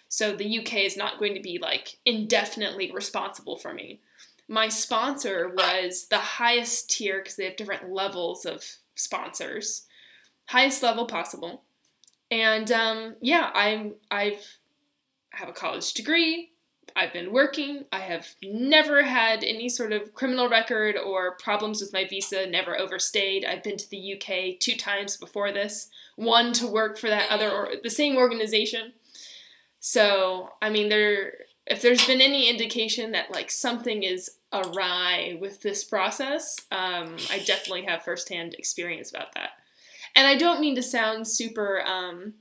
So 0.09 0.35
the 0.35 0.59
UK 0.59 0.75
is 0.75 0.95
not 0.95 1.17
going 1.17 1.33
to 1.33 1.41
be 1.41 1.57
like 1.59 1.97
indefinitely 2.05 2.91
responsible 2.91 3.57
for 3.57 3.73
me. 3.73 3.99
My 4.47 4.69
sponsor 4.69 5.49
was 5.49 6.07
the 6.09 6.17
highest 6.17 6.89
tier 6.89 7.19
because 7.19 7.35
they 7.35 7.45
have 7.45 7.57
different 7.57 7.91
levels 7.91 8.45
of 8.45 8.63
sponsors, 8.95 9.85
highest 10.45 10.81
level 10.81 11.05
possible. 11.05 11.63
And 12.31 12.71
um, 12.71 13.15
yeah, 13.21 13.51
I'm 13.53 13.95
I've 14.09 14.56
have 15.31 15.49
a 15.49 15.53
college 15.53 15.93
degree. 15.93 16.51
I've 16.95 17.13
been 17.13 17.31
working. 17.31 17.85
I 17.91 17.99
have 17.99 18.27
never 18.41 19.03
had 19.03 19.43
any 19.43 19.69
sort 19.69 19.93
of 19.93 20.13
criminal 20.13 20.49
record 20.49 20.95
or 20.97 21.35
problems 21.35 21.81
with 21.81 21.93
my 21.93 22.05
visa, 22.05 22.47
never 22.47 22.77
overstayed. 22.77 23.45
I've 23.45 23.63
been 23.63 23.77
to 23.77 23.89
the 23.89 24.13
UK 24.15 24.59
two 24.59 24.75
times 24.75 25.17
before 25.17 25.51
this, 25.51 25.89
one 26.15 26.53
to 26.53 26.65
work 26.65 26.97
for 26.97 27.09
that 27.09 27.29
other 27.29 27.51
or 27.51 27.69
the 27.83 27.89
same 27.89 28.15
organization. 28.15 28.93
So, 29.79 30.49
I 30.61 30.69
mean, 30.69 30.89
there 30.89 31.33
if 31.69 31.81
there's 31.81 32.05
been 32.07 32.21
any 32.21 32.49
indication 32.49 33.11
that 33.11 33.31
like 33.31 33.51
something 33.51 34.03
is 34.03 34.31
awry 34.53 35.37
with 35.39 35.61
this 35.61 35.83
process, 35.83 36.55
um, 36.71 37.17
I 37.29 37.39
definitely 37.45 37.83
have 37.83 38.03
firsthand 38.03 38.53
experience 38.53 39.09
about 39.09 39.33
that. 39.35 39.51
And 40.15 40.25
I 40.25 40.35
don't 40.35 40.61
mean 40.61 40.75
to 40.75 40.83
sound 40.83 41.27
super 41.27 41.81
um, 41.85 42.35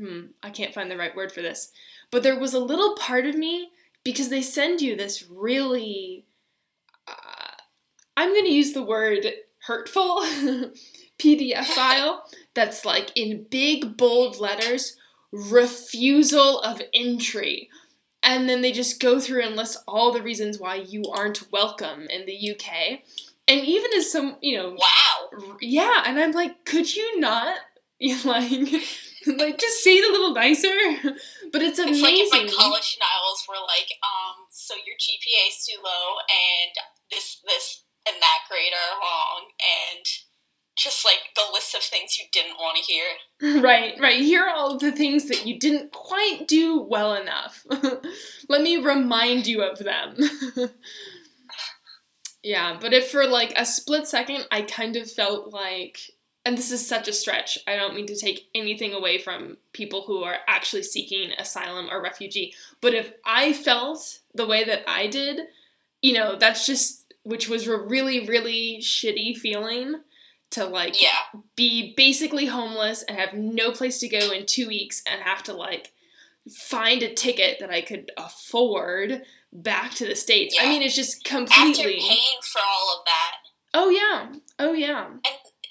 hmm, 0.00 0.20
I 0.42 0.50
can't 0.50 0.72
find 0.74 0.90
the 0.90 0.96
right 0.96 1.14
word 1.14 1.30
for 1.32 1.42
this. 1.42 1.70
But 2.10 2.22
there 2.22 2.38
was 2.38 2.54
a 2.54 2.58
little 2.60 2.96
part 2.96 3.26
of 3.26 3.34
me 3.34 3.70
because 4.04 4.30
they 4.30 4.42
send 4.42 4.80
you 4.80 4.96
this 4.96 5.24
really 5.28 6.24
uh, 7.06 7.12
I'm 8.16 8.30
going 8.32 8.46
to 8.46 8.52
use 8.52 8.72
the 8.72 8.82
word 8.82 9.26
hurtful 9.66 10.20
PDF 11.18 11.64
file 11.66 12.24
that's 12.54 12.84
like 12.84 13.10
in 13.14 13.46
big 13.50 13.96
bold 13.96 14.38
letters 14.40 14.96
refusal 15.32 16.60
of 16.60 16.82
entry. 16.94 17.68
And 18.22 18.48
then 18.48 18.60
they 18.60 18.72
just 18.72 19.00
go 19.00 19.18
through 19.18 19.42
and 19.42 19.56
list 19.56 19.78
all 19.88 20.12
the 20.12 20.22
reasons 20.22 20.58
why 20.58 20.74
you 20.76 21.04
aren't 21.12 21.50
welcome 21.50 22.06
in 22.08 22.26
the 22.26 22.50
UK. 22.52 23.00
And 23.48 23.60
even 23.64 23.90
as 23.96 24.12
some, 24.12 24.36
you 24.40 24.58
know, 24.58 24.76
Wow. 24.78 25.56
yeah, 25.60 26.02
and 26.04 26.18
I'm 26.18 26.32
like, 26.32 26.64
could 26.64 26.94
you 26.94 27.18
not, 27.20 27.56
like, 28.24 28.82
like 29.38 29.58
just 29.58 29.82
say 29.82 29.96
it 29.96 30.08
a 30.08 30.12
little 30.12 30.32
nicer? 30.34 30.68
But 31.52 31.62
it's 31.62 31.80
It's 31.80 32.00
like 32.00 32.14
if 32.14 32.30
amazing. 32.32 32.46
my 32.46 32.62
college 32.62 32.94
denials 32.94 33.42
were 33.48 33.58
like, 33.66 33.90
um, 34.06 34.46
so 34.50 34.74
your 34.86 34.94
GPA 34.94 35.48
is 35.48 35.66
too 35.66 35.80
low, 35.82 36.18
and 36.30 36.70
this, 37.10 37.40
this, 37.44 37.82
and 38.06 38.14
that 38.22 38.38
grade 38.48 38.70
are 38.72 39.00
wrong, 39.00 39.46
and 39.58 40.06
just 40.78 41.04
like 41.04 41.18
the 41.34 41.42
list 41.52 41.74
of 41.74 41.82
things 41.82 42.16
you 42.18 42.26
didn't 42.32 42.54
want 42.56 42.76
to 42.76 42.82
hear. 42.84 43.04
Right, 43.62 43.94
right. 43.98 44.20
Here 44.20 44.42
are 44.44 44.54
all 44.54 44.78
the 44.78 44.92
things 44.92 45.26
that 45.28 45.44
you 45.44 45.58
didn't 45.58 45.90
quite 45.92 46.46
do 46.46 46.80
well 46.80 47.14
enough. 47.14 47.66
Let 48.48 48.62
me 48.62 48.76
remind 48.76 49.46
you 49.48 49.62
of 49.62 49.78
them. 49.80 50.14
yeah, 52.42 52.78
but 52.80 52.92
if 52.92 53.10
for 53.10 53.26
like 53.26 53.52
a 53.56 53.64
split 53.66 54.06
second 54.06 54.46
I 54.50 54.62
kind 54.62 54.96
of 54.96 55.10
felt 55.10 55.52
like 55.52 55.98
and 56.44 56.56
this 56.56 56.70
is 56.70 56.86
such 56.86 57.06
a 57.08 57.12
stretch. 57.12 57.58
I 57.66 57.76
don't 57.76 57.94
mean 57.94 58.06
to 58.06 58.16
take 58.16 58.48
anything 58.54 58.92
away 58.94 59.18
from 59.18 59.58
people 59.72 60.02
who 60.02 60.22
are 60.24 60.36
actually 60.48 60.82
seeking 60.82 61.32
asylum 61.38 61.88
or 61.90 62.02
refugee, 62.02 62.54
but 62.80 62.94
if 62.94 63.12
I 63.24 63.52
felt 63.52 64.20
the 64.34 64.46
way 64.46 64.64
that 64.64 64.88
I 64.88 65.06
did, 65.06 65.40
you 66.02 66.12
know, 66.14 66.36
that's 66.36 66.66
just 66.66 67.12
which 67.22 67.48
was 67.48 67.66
a 67.68 67.76
really 67.76 68.26
really 68.26 68.78
shitty 68.80 69.36
feeling 69.36 69.96
to 70.50 70.64
like 70.64 71.00
Yeah. 71.00 71.40
be 71.54 71.94
basically 71.96 72.46
homeless 72.46 73.02
and 73.02 73.16
have 73.18 73.34
no 73.34 73.70
place 73.70 73.98
to 74.00 74.08
go 74.08 74.30
in 74.32 74.46
2 74.46 74.66
weeks 74.66 75.02
and 75.06 75.20
have 75.22 75.42
to 75.44 75.52
like 75.52 75.92
find 76.50 77.02
a 77.02 77.12
ticket 77.14 77.58
that 77.60 77.70
I 77.70 77.82
could 77.82 78.10
afford 78.16 79.22
back 79.52 79.92
to 79.94 80.06
the 80.06 80.16
states. 80.16 80.56
I 80.60 80.66
mean, 80.68 80.82
it's 80.82 80.96
just 80.96 81.22
completely 81.24 81.62
After 81.98 82.08
paying 82.08 82.38
for 82.42 82.60
all 82.60 82.98
of 82.98 83.04
that, 83.04 83.32
Oh 83.72 83.88
yeah. 83.90 84.32
Oh 84.58 84.72
yeah. 84.72 85.06
and 85.06 85.20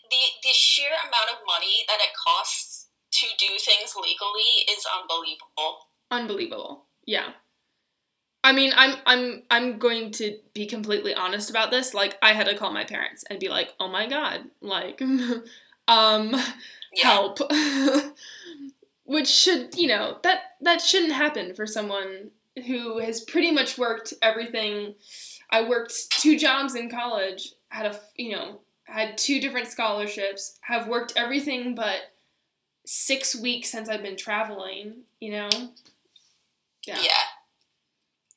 the 0.09 0.21
the 0.43 0.53
sheer 0.53 0.89
amount 1.07 1.29
of 1.31 1.37
money 1.47 1.83
that 1.87 1.99
it 2.01 2.09
costs 2.27 2.87
to 3.11 3.25
do 3.37 3.47
things 3.59 3.93
legally 3.95 4.65
is 4.71 4.85
unbelievable. 5.01 5.77
unbelievable. 6.11 6.85
Yeah. 7.05 7.29
I 8.43 8.53
mean 8.53 8.71
i'm 8.75 8.95
i'm 9.05 9.43
i'm 9.51 9.77
going 9.79 10.11
to 10.13 10.37
be 10.53 10.65
completely 10.65 11.13
honest 11.13 11.49
about 11.49 11.71
this. 11.71 11.93
Like 11.93 12.17
i 12.21 12.33
had 12.33 12.45
to 12.47 12.55
call 12.57 12.71
my 12.71 12.85
parents 12.85 13.23
and 13.29 13.39
be 13.39 13.49
like 13.49 13.73
oh 13.79 13.87
my 13.89 14.07
god 14.07 14.41
like 14.61 15.01
um 15.87 16.35
Yeah. 16.93 17.03
help. 17.03 17.39
Which 19.05 19.27
should 19.27 19.75
you 19.75 19.87
know 19.87 20.17
that 20.23 20.41
that 20.61 20.81
shouldn't 20.81 21.13
happen 21.13 21.53
for 21.55 21.65
someone 21.65 22.29
who 22.67 22.99
has 22.99 23.21
pretty 23.21 23.51
much 23.51 23.77
worked 23.77 24.13
everything. 24.21 24.95
I 25.49 25.67
worked 25.67 26.11
two 26.11 26.37
jobs 26.37 26.75
in 26.75 26.89
college 26.91 27.53
had 27.69 27.85
a 27.87 27.99
you 28.15 28.31
know 28.35 28.59
had 28.89 29.17
two 29.17 29.39
different 29.39 29.67
scholarships 29.67 30.57
have 30.61 30.87
worked 30.87 31.13
everything 31.15 31.75
but 31.75 31.99
six 32.85 33.35
weeks 33.35 33.69
since 33.69 33.89
i've 33.89 34.03
been 34.03 34.17
traveling 34.17 35.03
you 35.19 35.31
know 35.31 35.49
yeah, 36.87 36.99
yeah. 37.01 37.25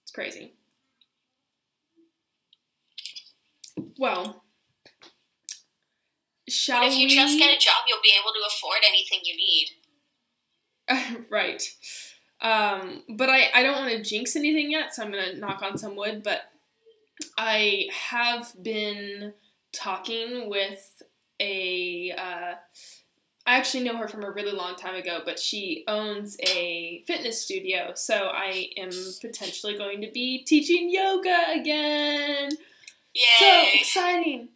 it's 0.02 0.12
crazy 0.12 0.52
well 3.98 4.42
shall 6.52 6.82
But 6.82 6.92
if 6.92 6.98
you 6.98 7.06
we 7.06 7.14
just 7.14 7.38
get 7.38 7.54
a 7.54 7.58
job, 7.58 7.84
you'll 7.88 8.02
be 8.02 8.12
able 8.20 8.32
to 8.32 8.40
afford 8.46 8.78
anything 8.86 9.20
you 9.24 9.36
need. 9.36 11.26
right. 11.30 11.62
Um, 12.40 13.02
but 13.08 13.28
I, 13.28 13.50
I 13.54 13.62
don't 13.62 13.76
want 13.76 13.90
to 13.90 14.02
jinx 14.02 14.36
anything 14.36 14.70
yet, 14.70 14.94
so 14.94 15.02
I'm 15.02 15.12
going 15.12 15.34
to 15.34 15.38
knock 15.38 15.62
on 15.62 15.78
some 15.78 15.96
wood. 15.96 16.22
But 16.22 16.42
I 17.38 17.88
have 17.92 18.52
been 18.62 19.32
talking 19.72 20.48
with 20.48 21.02
a. 21.40 22.12
Uh, 22.16 22.54
I 23.44 23.56
actually 23.56 23.82
know 23.82 23.96
her 23.96 24.06
from 24.06 24.22
a 24.22 24.30
really 24.30 24.52
long 24.52 24.76
time 24.76 24.94
ago, 24.94 25.20
but 25.24 25.38
she 25.38 25.84
owns 25.88 26.36
a 26.46 27.02
fitness 27.08 27.40
studio, 27.40 27.92
so 27.94 28.30
I 28.32 28.68
am 28.76 28.90
potentially 29.20 29.76
going 29.76 30.00
to 30.02 30.10
be 30.12 30.44
teaching 30.44 30.88
yoga 30.90 31.36
again. 31.50 32.50
Yay. 33.14 33.24
So 33.38 33.62
exciting! 33.74 34.48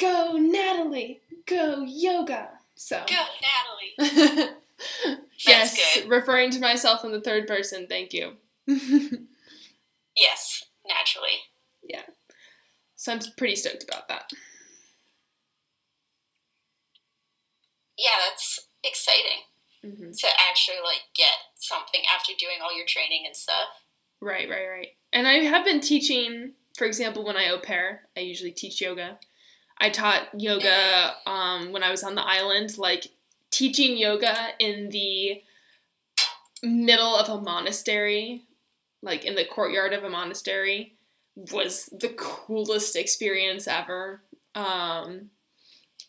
Go, 0.00 0.38
Natalie! 0.38 1.20
Go, 1.46 1.82
yoga! 1.86 2.48
So. 2.74 3.04
Go, 3.06 3.22
Natalie. 3.98 4.48
yes, 5.46 5.78
good. 5.94 6.08
referring 6.08 6.50
to 6.52 6.60
myself 6.60 7.04
in 7.04 7.12
the 7.12 7.20
third 7.20 7.46
person. 7.46 7.86
Thank 7.86 8.14
you. 8.14 8.32
Yes, 10.16 10.64
naturally. 10.86 11.38
Yeah, 11.82 12.02
so 12.96 13.12
I'm 13.12 13.20
pretty 13.36 13.56
stoked 13.56 13.84
about 13.84 14.08
that. 14.08 14.30
Yeah, 18.02 18.18
that's 18.28 18.58
exciting 18.82 19.46
hmm 19.82 20.10
to 20.12 20.26
actually 20.48 20.76
like 20.84 21.02
get 21.14 21.34
something 21.56 22.02
after 22.14 22.32
doing 22.38 22.56
all 22.62 22.76
your 22.76 22.86
training 22.86 23.22
and 23.26 23.34
stuff. 23.34 23.68
Right, 24.20 24.48
right, 24.48 24.68
right. 24.68 24.88
And 25.12 25.26
I 25.26 25.34
have 25.44 25.64
been 25.64 25.80
teaching. 25.80 26.52
For 26.76 26.86
example, 26.86 27.24
when 27.24 27.36
I 27.36 27.50
au 27.50 27.58
pair, 27.58 28.02
I 28.16 28.20
usually 28.20 28.52
teach 28.52 28.80
yoga. 28.80 29.18
I 29.78 29.90
taught 29.90 30.28
yoga 30.40 31.14
um, 31.26 31.72
when 31.72 31.82
I 31.82 31.90
was 31.90 32.02
on 32.04 32.14
the 32.14 32.22
island, 32.22 32.78
like 32.78 33.08
teaching 33.50 33.96
yoga 33.96 34.34
in 34.58 34.90
the 34.90 35.42
middle 36.62 37.16
of 37.16 37.28
a 37.28 37.40
monastery, 37.42 38.44
like 39.02 39.24
in 39.24 39.34
the 39.34 39.44
courtyard 39.44 39.92
of 39.92 40.04
a 40.04 40.08
monastery, 40.08 40.94
was 41.34 41.86
the 41.92 42.14
coolest 42.16 42.94
experience 42.96 43.66
ever. 43.66 44.22
Um, 44.54 45.30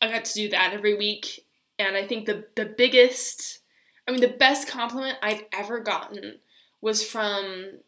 I 0.01 0.11
got 0.11 0.25
to 0.25 0.33
do 0.33 0.49
that 0.49 0.73
every 0.73 0.95
week, 0.95 1.45
and 1.79 1.95
I 1.95 2.07
think 2.07 2.25
the 2.25 2.45
the 2.55 2.65
biggest, 2.65 3.59
I 4.07 4.11
mean, 4.11 4.21
the 4.21 4.27
best 4.27 4.67
compliment 4.67 5.17
I've 5.21 5.43
ever 5.51 5.79
gotten 5.79 6.39
was 6.81 7.03
from 7.07 7.79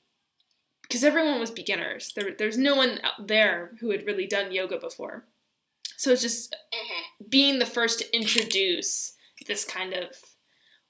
because 0.82 1.04
everyone 1.04 1.39
was 1.39 1.52
beginners. 1.52 2.13
There, 2.15 2.36
there's 2.38 2.58
no 2.58 2.76
one 2.76 3.00
out 3.04 3.28
there 3.28 3.71
who 3.80 3.91
had 3.91 4.06
really 4.06 4.28
done 4.28 4.52
yoga 4.52 4.78
before. 4.78 5.26
So 5.98 6.12
it's 6.12 6.21
just 6.21 6.56
hmm 6.74 7.02
being 7.30 7.60
the 7.60 7.65
first 7.65 8.00
to 8.00 8.15
introduce 8.15 9.13
this 9.48 9.65
kind 9.65 9.93
of 9.93 10.10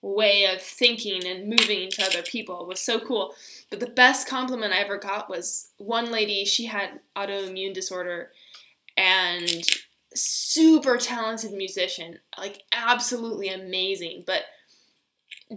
way 0.01 0.45
of 0.45 0.61
thinking 0.61 1.25
and 1.25 1.49
moving 1.49 1.89
to 1.89 2.03
other 2.03 2.21
people 2.21 2.65
was 2.65 2.79
so 2.79 2.99
cool. 2.99 3.33
But 3.69 3.79
the 3.79 3.87
best 3.87 4.27
compliment 4.27 4.73
I 4.73 4.79
ever 4.79 4.97
got 4.97 5.29
was 5.29 5.71
one 5.77 6.11
lady, 6.11 6.45
she 6.45 6.65
had 6.65 6.99
autoimmune 7.15 7.73
disorder 7.73 8.31
and 8.97 9.63
super 10.15 10.97
talented 10.97 11.51
musician, 11.53 12.19
like 12.37 12.63
absolutely 12.71 13.49
amazing, 13.49 14.23
but 14.25 14.43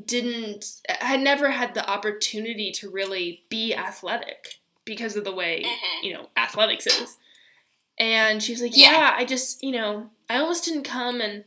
didn't 0.04 0.80
had 0.88 1.20
never 1.20 1.50
had 1.50 1.74
the 1.74 1.88
opportunity 1.88 2.70
to 2.72 2.90
really 2.90 3.42
be 3.48 3.74
athletic 3.74 4.58
because 4.84 5.16
of 5.16 5.24
the 5.24 5.34
way 5.34 5.62
Mhm. 5.64 6.02
you 6.02 6.12
know 6.12 6.28
athletics 6.36 6.86
is 6.86 7.16
and 7.98 8.42
she 8.42 8.52
was 8.52 8.60
like 8.60 8.76
Yeah. 8.76 8.92
yeah, 8.92 9.14
i 9.16 9.24
just 9.24 9.62
you 9.62 9.72
know 9.72 10.10
i 10.28 10.36
almost 10.38 10.64
didn't 10.66 10.84
come 10.84 11.20
and 11.22 11.44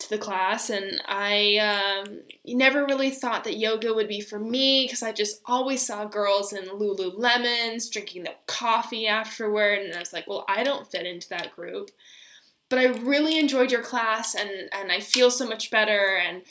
to 0.00 0.10
the 0.10 0.18
class 0.18 0.70
and 0.70 1.00
i 1.06 1.56
um, 1.58 2.20
never 2.44 2.84
really 2.84 3.10
thought 3.10 3.44
that 3.44 3.56
yoga 3.58 3.94
would 3.94 4.08
be 4.08 4.20
for 4.20 4.38
me 4.40 4.84
because 4.84 5.02
i 5.04 5.12
just 5.12 5.40
always 5.46 5.84
saw 5.86 6.04
girls 6.04 6.52
in 6.52 6.64
lululemons 6.64 7.90
drinking 7.90 8.24
their 8.24 8.36
coffee 8.46 9.06
afterward 9.06 9.78
and 9.80 9.94
i 9.94 10.00
was 10.00 10.12
like 10.12 10.26
well 10.26 10.44
i 10.48 10.64
don't 10.64 10.90
fit 10.90 11.06
into 11.06 11.28
that 11.28 11.54
group 11.54 11.90
but 12.70 12.78
i 12.78 12.84
really 12.84 13.38
enjoyed 13.38 13.70
your 13.72 13.82
class 13.82 14.34
and 14.34 14.50
and 14.72 14.90
i 14.92 15.00
feel 15.00 15.30
so 15.30 15.46
much 15.46 15.70
better 15.70 16.16
and 16.16 16.42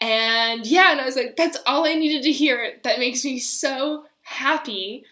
and 0.00 0.66
yeah 0.66 0.92
and 0.92 1.00
i 1.00 1.04
was 1.04 1.16
like 1.16 1.36
that's 1.36 1.58
all 1.66 1.84
i 1.86 1.94
needed 1.94 2.22
to 2.22 2.32
hear. 2.32 2.74
That 2.84 2.98
makes 2.98 3.24
me 3.24 3.38
so 3.38 4.04
happy 4.22 5.04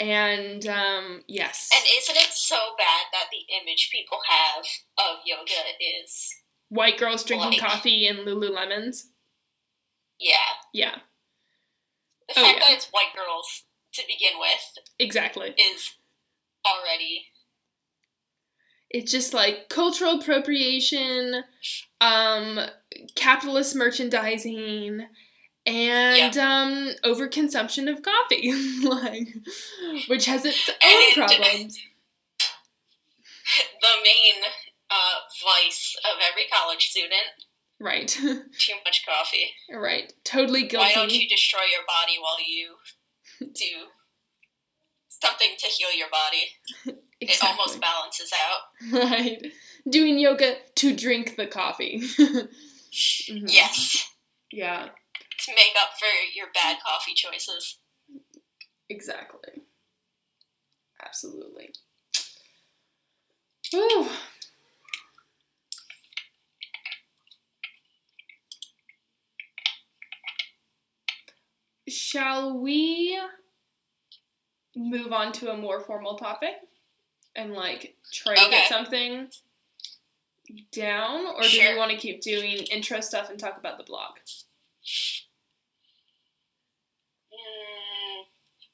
and 0.00 0.64
um, 0.66 1.24
yes. 1.26 1.70
And 1.74 1.84
isn't 1.98 2.16
it 2.16 2.32
so 2.32 2.56
bad 2.78 3.06
that 3.12 3.26
the 3.32 3.52
image 3.60 3.88
people 3.90 4.18
have 4.28 4.64
of 4.98 5.16
yoga 5.24 5.50
is, 6.04 6.28
white 6.68 6.98
girls 6.98 7.24
drinking 7.24 7.58
Like- 7.58 7.60
coffee 7.60 8.06
in 8.06 8.18
lululemons? 8.18 9.04
Yeah, 10.20 10.34
yeah. 10.72 10.96
The 12.28 12.34
Oh, 12.38 12.42
fact 12.44 12.58
yeah. 12.58 12.64
that 12.68 12.74
it's 12.76 12.86
white 12.92 13.12
girls 13.16 13.64
to 13.94 14.02
begin 14.06 14.38
with 14.38 14.78
exactly. 15.00 15.50
is 15.72 15.94
already 16.66 17.26
it's 18.90 19.12
just 19.12 19.34
like 19.34 19.68
cultural 19.68 20.20
appropriation 20.20 21.44
um 22.00 22.58
capitalist 23.14 23.76
merchandising 23.76 25.06
and 25.66 26.38
um 26.38 26.90
overconsumption 27.04 27.90
of 27.90 28.02
coffee 28.02 28.52
like 28.82 29.28
which 30.08 30.26
has 30.26 30.44
its 30.44 30.70
own 30.84 31.12
problems 31.14 31.78
the 33.80 33.88
main 34.02 34.42
uh, 34.90 35.18
vice 35.44 35.96
of 36.04 36.18
every 36.30 36.44
college 36.52 36.86
student. 36.88 37.44
right 37.80 38.08
Too 38.58 38.74
much 38.84 39.04
coffee. 39.06 39.50
right 39.72 40.12
totally 40.24 40.62
guilty 40.66 40.86
Why 40.86 40.94
don't 40.94 41.12
you 41.12 41.28
destroy 41.28 41.62
your 41.70 41.84
body 41.86 42.18
while 42.20 42.38
you 42.46 42.76
do 43.54 43.88
something 45.08 45.48
to 45.58 45.66
heal 45.66 45.92
your 45.96 46.08
body? 46.10 46.98
It 47.20 47.36
almost 47.42 47.80
balances 47.80 48.30
out. 48.32 48.92
right 49.10 49.42
doing 49.88 50.18
yoga 50.18 50.56
to 50.76 50.94
drink 50.94 51.36
the 51.36 51.46
coffee 51.46 52.00
Mhm. 52.90 53.44
Yes, 53.52 54.08
yeah 54.50 54.86
to 55.40 55.52
make 55.52 55.74
up 55.80 55.90
for 55.98 56.06
your 56.34 56.46
bad 56.54 56.78
coffee 56.84 57.14
choices. 57.14 57.78
exactly 58.88 59.62
Absolutely. 61.04 61.70
Ooh. 63.74 64.08
Shall 71.88 72.58
we 72.58 73.18
move 74.76 75.12
on 75.12 75.32
to 75.32 75.50
a 75.50 75.56
more 75.56 75.80
formal 75.80 76.16
topic 76.16 76.54
and 77.34 77.52
like 77.52 77.96
try 78.12 78.34
to 78.34 78.40
Okay. 78.42 78.50
get 78.50 78.68
something 78.68 79.28
down, 80.72 81.26
or 81.26 81.42
do 81.42 81.48
Sure. 81.48 81.72
we 81.72 81.78
want 81.78 81.90
to 81.90 81.96
keep 81.96 82.20
doing 82.20 82.64
intro 82.66 83.00
stuff 83.00 83.30
and 83.30 83.38
talk 83.38 83.56
about 83.58 83.78
the 83.78 83.84
blog? 83.84 84.18
Mm, 87.32 88.24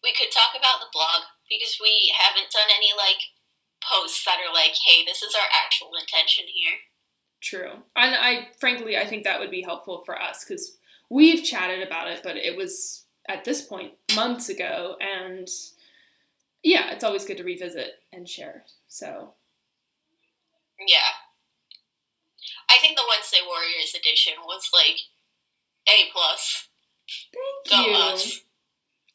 we 0.03 0.13
could 0.13 0.31
talk 0.31 0.55
about 0.55 0.81
the 0.81 0.91
blog 0.93 1.25
because 1.49 1.79
we 1.81 2.15
haven't 2.17 2.51
done 2.51 2.71
any 2.75 2.93
like 2.97 3.21
posts 3.83 4.25
that 4.25 4.39
are 4.41 4.53
like, 4.53 4.75
"Hey, 4.87 5.05
this 5.05 5.23
is 5.23 5.35
our 5.35 5.49
actual 5.53 5.95
intention 5.97 6.47
here." 6.49 6.79
True. 7.41 7.83
And 7.97 8.15
I 8.15 8.53
frankly 8.59 8.97
I 8.97 9.07
think 9.07 9.25
that 9.25 9.41
would 9.41 9.51
be 9.51 9.63
helpful 9.63 10.03
for 10.05 10.21
us 10.21 10.45
cuz 10.45 10.79
we've 11.11 11.45
chatted 11.45 11.83
about 11.83 12.09
it 12.09 12.23
but 12.23 12.37
it 12.37 12.57
was 12.57 13.05
at 13.29 13.45
this 13.45 13.61
point 13.61 13.99
months 14.15 14.49
ago 14.49 14.97
and 15.01 15.49
yeah, 16.65 16.91
it's 16.93 17.05
always 17.05 17.25
good 17.25 17.37
to 17.39 17.45
revisit 17.45 17.93
and 18.13 18.29
share. 18.29 18.65
So, 18.89 19.35
Yeah, 20.87 20.99
I 22.69 22.79
think 22.81 22.97
the 22.97 23.05
Wednesday 23.09 23.39
Warriors 23.47 23.95
edition 23.99 24.35
was 24.45 24.69
like 24.73 24.99
a 25.89 26.11
plus. 26.13 26.69
thank 27.33 27.85
Go 27.85 27.91
you. 27.91 27.97
us 27.97 28.41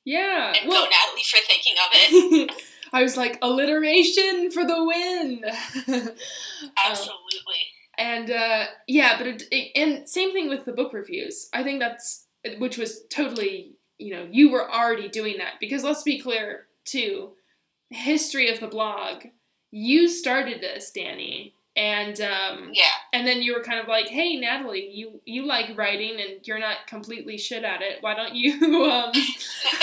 Yeah. 0.05 0.53
and 0.59 0.69
well, 0.69 0.83
go 0.85 0.89
Natalie 0.89 1.23
for 1.23 1.39
thinking 1.45 1.73
of 1.83 1.89
it. 1.93 2.51
I 2.93 3.03
was 3.03 3.17
like 3.17 3.37
alliteration 3.41 4.49
for 4.51 4.65
the 4.65 4.83
win. 4.85 5.43
Um, 6.61 6.75
Absolutely. 6.91 7.63
And 7.97 8.29
uh, 8.31 8.65
yeah, 8.87 9.17
but 9.17 9.27
it, 9.27 9.43
it, 9.51 9.71
and 9.75 10.09
same 10.09 10.33
thing 10.33 10.49
with 10.49 10.65
the 10.65 10.73
book 10.73 10.91
reviews. 10.93 11.47
I 11.53 11.63
think 11.63 11.79
that's 11.79 12.25
which 12.57 12.77
was 12.77 13.01
totally 13.09 13.75
you 13.97 14.13
know 14.13 14.27
you 14.29 14.49
were 14.51 14.69
already 14.69 15.07
doing 15.07 15.37
that 15.37 15.53
because 15.59 15.83
let's 15.83 16.03
be 16.03 16.19
clear 16.19 16.65
too, 16.85 17.31
history 17.89 18.49
of 18.51 18.59
the 18.59 18.67
blog. 18.67 19.25
You 19.71 20.07
started 20.07 20.61
this, 20.61 20.91
Danny, 20.91 21.53
and 21.75 22.19
um, 22.21 22.71
Yeah. 22.73 22.83
and 23.13 23.27
then 23.27 23.41
you 23.41 23.53
were 23.53 23.63
kind 23.63 23.79
of 23.79 23.87
like, 23.87 24.07
hey, 24.07 24.35
Natalie, 24.37 24.89
you 24.91 25.21
you 25.25 25.45
like 25.45 25.77
writing 25.77 26.19
and 26.19 26.45
you're 26.47 26.59
not 26.59 26.87
completely 26.87 27.37
shit 27.37 27.63
at 27.63 27.81
it. 27.81 27.97
Why 28.01 28.15
don't 28.15 28.35
you 28.35 28.83
um, 28.91 29.11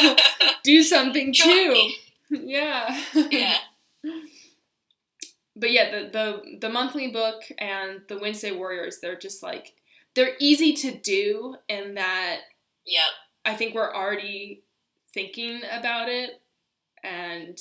do 0.65 0.83
something 0.83 1.33
Join 1.33 1.47
too? 1.49 1.71
me. 1.73 1.97
yeah. 2.31 3.03
yeah. 3.31 3.59
but 5.55 5.71
yeah, 5.71 5.91
the, 5.91 6.11
the 6.11 6.59
the 6.61 6.69
monthly 6.69 7.09
book 7.09 7.43
and 7.59 8.03
the 8.09 8.19
Wednesday 8.19 8.51
Warriors, 8.53 8.99
they're 9.01 9.19
just 9.19 9.43
like 9.43 9.75
they're 10.15 10.35
easy 10.41 10.73
to 10.75 10.93
do 10.93 11.57
and 11.69 11.97
that 11.97 12.41
Yep. 12.87 13.05
I 13.45 13.55
think 13.55 13.75
we're 13.75 13.93
already 13.95 14.63
thinking 15.13 15.61
about 15.71 16.09
it 16.09 16.41
and 17.07 17.59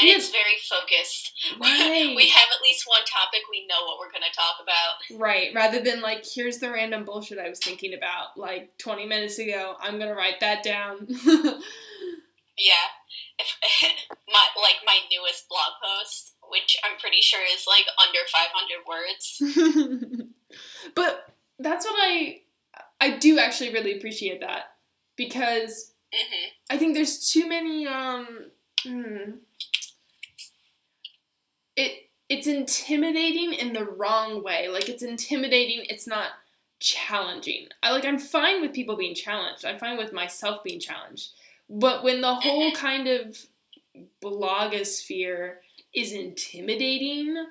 And 0.00 0.08
Yeah. 0.08 0.16
it's 0.16 0.30
very 0.30 0.56
focused. 0.68 1.30
Right. 1.60 2.14
we 2.16 2.28
have 2.28 2.48
at 2.56 2.62
least 2.62 2.84
one 2.86 3.04
topic 3.04 3.42
we 3.50 3.66
know 3.66 3.84
what 3.84 3.98
we're 4.00 4.10
going 4.10 4.24
to 4.28 4.36
talk 4.36 4.56
about. 4.62 5.20
right 5.20 5.54
rather 5.54 5.80
than 5.80 6.00
like 6.00 6.24
here's 6.34 6.58
the 6.58 6.70
random 6.70 7.04
bullshit 7.04 7.38
I 7.38 7.48
was 7.48 7.60
thinking 7.60 7.94
about 7.94 8.36
like 8.36 8.76
20 8.78 9.06
minutes 9.06 9.38
ago. 9.38 9.76
I'm 9.80 9.98
gonna 9.98 10.14
write 10.14 10.40
that 10.40 10.62
down. 10.62 11.06
Yeah. 12.56 12.86
If, 13.38 13.48
my 14.28 14.46
like 14.56 14.76
my 14.86 14.98
newest 15.10 15.48
blog 15.48 15.72
post, 15.82 16.34
which 16.50 16.76
I'm 16.84 16.96
pretty 17.00 17.20
sure 17.20 17.40
is 17.52 17.66
like 17.66 17.84
under 17.98 18.20
500 18.30 18.86
words. 18.88 20.34
but 20.94 21.26
that's 21.58 21.84
what 21.84 21.96
I 21.98 22.42
I 23.00 23.16
do 23.18 23.38
actually 23.38 23.72
really 23.72 23.96
appreciate 23.96 24.40
that 24.40 24.64
because 25.16 25.92
hmm 26.12 26.46
I 26.70 26.78
think 26.78 26.94
there's 26.94 27.28
too 27.30 27.48
many 27.48 27.86
um 27.88 28.26
hmm. 28.84 29.32
it 31.76 32.04
it's 32.28 32.46
intimidating 32.46 33.52
in 33.52 33.72
the 33.72 33.84
wrong 33.84 34.42
way. 34.42 34.68
Like 34.68 34.88
it's 34.88 35.02
intimidating, 35.02 35.84
it's 35.88 36.06
not 36.06 36.30
challenging. 36.80 37.68
I 37.82 37.92
like 37.92 38.04
I'm 38.04 38.18
fine 38.18 38.60
with 38.60 38.72
people 38.72 38.96
being 38.96 39.14
challenged. 39.14 39.64
I'm 39.64 39.78
fine 39.78 39.96
with 39.96 40.12
myself 40.12 40.62
being 40.62 40.80
challenged. 40.80 41.30
But 41.68 42.04
when 42.04 42.20
the 42.20 42.34
whole 42.34 42.72
kind 42.74 43.08
of 43.08 43.46
blogosphere 44.22 45.56
is 45.94 46.12
intimidating 46.12 47.46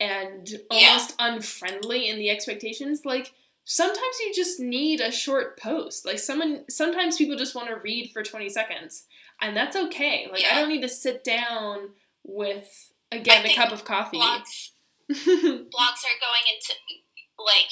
and 0.00 0.48
almost 0.70 1.14
unfriendly 1.18 2.08
in 2.08 2.18
the 2.18 2.30
expectations, 2.30 3.04
like 3.04 3.32
sometimes 3.64 4.18
you 4.24 4.32
just 4.34 4.60
need 4.60 5.00
a 5.00 5.12
short 5.12 5.58
post. 5.58 6.06
Like 6.06 6.18
someone 6.18 6.64
sometimes 6.70 7.16
people 7.16 7.36
just 7.36 7.54
want 7.54 7.68
to 7.68 7.76
read 7.76 8.10
for 8.12 8.22
20 8.22 8.48
seconds. 8.48 9.04
And 9.40 9.56
that's 9.56 9.76
okay. 9.76 10.28
Like 10.30 10.44
I 10.50 10.58
don't 10.58 10.68
need 10.68 10.82
to 10.82 10.88
sit 10.88 11.22
down 11.24 11.90
with 12.24 12.92
again 13.12 13.46
I 13.46 13.50
a 13.50 13.54
cup 13.54 13.72
of 13.72 13.84
coffee. 13.84 14.18
Blogs 14.18 14.70
blogs 15.10 16.04
are 16.04 16.20
going 16.20 16.44
into 16.52 16.74
like 17.38 17.70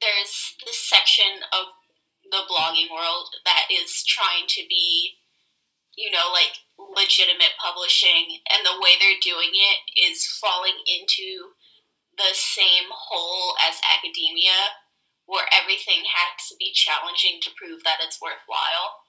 there's 0.00 0.56
this 0.64 0.88
section 0.88 1.44
of 1.52 1.66
the 2.30 2.46
blogging 2.48 2.90
world 2.90 3.34
that 3.44 3.66
is 3.70 4.04
trying 4.04 4.46
to 4.48 4.62
be 4.68 5.18
you 5.96 6.10
know 6.10 6.32
like 6.32 6.56
legitimate 6.96 7.52
publishing 7.60 8.40
and 8.48 8.64
the 8.64 8.80
way 8.80 8.96
they're 8.98 9.20
doing 9.20 9.52
it 9.52 9.80
is 10.00 10.26
falling 10.40 10.78
into 10.86 11.52
the 12.16 12.32
same 12.32 12.88
hole 12.90 13.54
as 13.68 13.80
academia 13.84 14.80
where 15.26 15.46
everything 15.52 16.02
has 16.08 16.48
to 16.48 16.56
be 16.58 16.72
challenging 16.72 17.38
to 17.42 17.50
prove 17.56 17.84
that 17.84 18.00
it's 18.00 18.18
worthwhile 18.22 19.04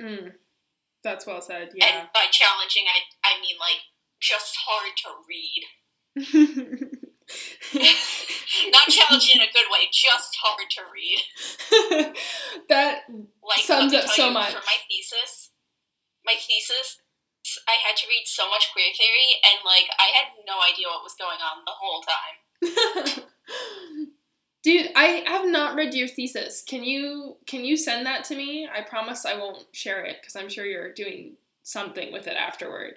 mm, 0.00 0.32
that's 1.04 1.26
well 1.26 1.40
said. 1.42 1.70
Yeah. 1.74 1.86
and 1.86 2.08
by 2.14 2.26
challenging 2.30 2.84
i 2.86 3.00
i 3.24 3.40
mean 3.40 3.56
like 3.58 3.82
just 4.20 4.54
hard 4.66 4.94
to 5.02 5.10
read 5.26 5.62
not 8.70 8.88
challenging 8.88 9.40
in 9.40 9.42
a 9.42 9.52
good 9.52 9.66
way 9.70 9.88
just 9.92 10.36
hard 10.42 10.68
to 10.70 10.82
read 10.92 11.18
that 12.68 13.02
like 13.42 13.60
Sums 13.64 13.94
up 13.94 14.06
so 14.08 14.30
much. 14.30 14.52
for 14.52 14.62
my 14.62 14.78
thesis 14.88 15.50
my 16.24 16.34
thesis 16.34 16.98
i 17.66 17.74
had 17.82 17.96
to 17.96 18.06
read 18.06 18.24
so 18.26 18.48
much 18.48 18.70
queer 18.72 18.92
theory 18.94 19.40
and 19.42 19.64
like 19.64 19.88
i 19.98 20.12
had 20.14 20.30
no 20.46 20.60
idea 20.62 20.86
what 20.86 21.02
was 21.02 21.16
going 21.18 21.40
on 21.40 21.64
the 21.66 21.74
whole 21.74 22.02
time 22.04 22.36
Dude, 24.62 24.90
I 24.94 25.24
have 25.26 25.46
not 25.48 25.74
read 25.74 25.92
your 25.94 26.06
thesis. 26.08 26.62
Can 26.66 26.84
you 26.84 27.36
can 27.46 27.64
you 27.64 27.76
send 27.76 28.06
that 28.06 28.24
to 28.24 28.36
me? 28.36 28.68
I 28.72 28.80
promise 28.82 29.24
I 29.26 29.34
won't 29.36 29.64
share 29.72 30.04
it 30.04 30.18
because 30.20 30.36
I'm 30.36 30.48
sure 30.48 30.64
you're 30.64 30.92
doing 30.92 31.32
something 31.64 32.12
with 32.12 32.26
it 32.26 32.36
afterward. 32.36 32.94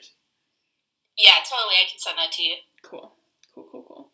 yeah 1.17 1.31
totally 1.43 1.75
i 1.81 1.89
can 1.89 1.99
send 1.99 2.17
that 2.17 2.31
to 2.31 2.43
you 2.43 2.55
Cool. 2.83 3.11
Cool, 3.53 3.67
cool, 3.71 3.83
cool. 3.87 4.09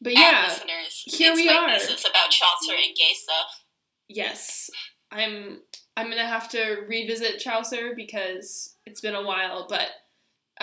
But 0.00 0.10
And 0.14 0.18
yeah, 0.20 0.44
listeners 0.48 1.02
here 1.06 1.30
it's 1.32 1.36
we 1.40 1.46
my 1.46 1.54
are. 1.54 1.78
thesis 1.78 2.04
about 2.08 2.30
chaucer 2.30 2.72
and 2.74 2.96
gay 2.96 3.12
stuff 3.14 3.64
yes. 4.08 4.70
I'm 5.10 5.60
I'm 5.96 6.08
gonna 6.10 6.26
have 6.26 6.48
to 6.50 6.84
revisit 6.88 7.38
Chaucer 7.40 7.92
because 7.96 8.76
it's 8.86 9.00
been 9.00 9.14
a 9.14 9.22
while, 9.24 9.66
but 9.68 9.88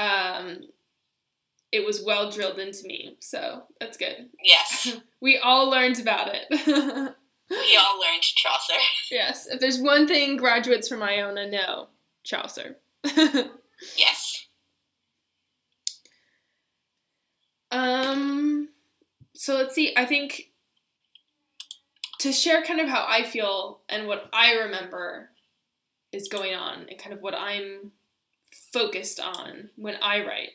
um 0.02 0.62
it 1.72 1.86
was 1.86 2.04
well 2.04 2.32
drilled 2.32 2.60
into 2.60 2.86
me, 2.88 3.18
so 3.20 3.64
that's 3.80 3.98
good. 3.98 4.30
yes 4.44 4.98
We 5.22 5.38
all 5.38 5.70
learned 5.70 6.00
about 6.00 6.30
it. 6.34 6.46
we 7.50 7.78
all 7.78 8.00
learned 8.00 8.22
chaucer 8.22 8.74
yes, 9.12 9.48
if 9.48 9.60
there's 9.60 9.80
one 9.80 10.08
thing 10.08 10.38
graduates 10.38 10.88
from 10.88 11.04
Iona 11.04 11.50
know, 11.50 11.88
Chaucer. 12.24 12.78
yes 13.98 14.46
um, 17.76 18.70
so 19.34 19.56
let's 19.56 19.76
see. 19.76 19.94
I 19.98 20.06
think 20.06 20.52
to 22.20 22.32
share 22.32 22.64
kind 22.64 22.80
of 22.80 22.88
how 22.88 23.06
I 23.08 23.24
feel 23.24 23.82
and 23.90 24.08
what 24.08 24.30
I 24.32 24.54
remember 24.54 25.30
is 26.12 26.30
going 26.30 26.56
on 26.56 26.86
and 26.90 26.98
kind 26.98 27.14
of 27.14 27.22
what 27.22 27.36
I'm 27.36 27.92
focused 28.72 29.20
on 29.20 29.72
when 29.76 29.96
I 30.02 30.26
write. 30.26 30.52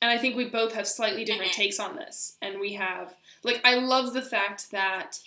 And 0.00 0.10
I 0.10 0.18
think 0.18 0.36
we 0.36 0.44
both 0.44 0.74
have 0.74 0.86
slightly 0.86 1.24
different 1.24 1.52
Mhm. 1.52 1.56
takes 1.56 1.80
on 1.80 1.96
this. 1.96 2.36
And 2.40 2.60
we 2.60 2.74
have, 2.74 3.14
like, 3.42 3.60
I 3.64 3.74
love 3.74 4.12
the 4.12 4.22
fact 4.22 4.70
that 4.70 5.18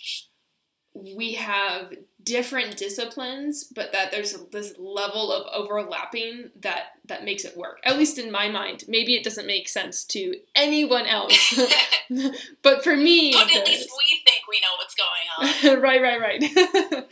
we 0.94 1.34
have 1.34 1.94
different 2.22 2.76
disciplines, 2.76 3.64
but 3.64 3.92
that 3.92 4.10
there's 4.10 4.34
this 4.50 4.74
level 4.78 5.32
of 5.32 5.46
overlapping 5.52 6.50
that 6.60 6.92
that 7.06 7.24
makes 7.24 7.44
it 7.44 7.56
work. 7.56 7.80
At 7.82 7.98
least 7.98 8.18
in 8.18 8.30
my 8.30 8.48
mind. 8.48 8.84
Maybe 8.86 9.14
it 9.14 9.24
doesn't 9.24 9.46
make 9.46 9.68
sense 9.68 10.04
to 10.04 10.38
anyone 10.54 11.06
else, 11.06 11.54
but 12.62 12.84
for 12.84 12.94
me, 12.96 13.32
but 13.32 13.54
at 13.54 13.66
least 13.66 13.88
we 13.98 14.20
think 14.24 14.46
we 14.48 14.60
know 14.60 14.76
what's 14.78 14.94
going 14.94 15.74
on 15.74 15.80
right, 15.80 16.02
right, 16.02 16.20
right. 16.20 17.06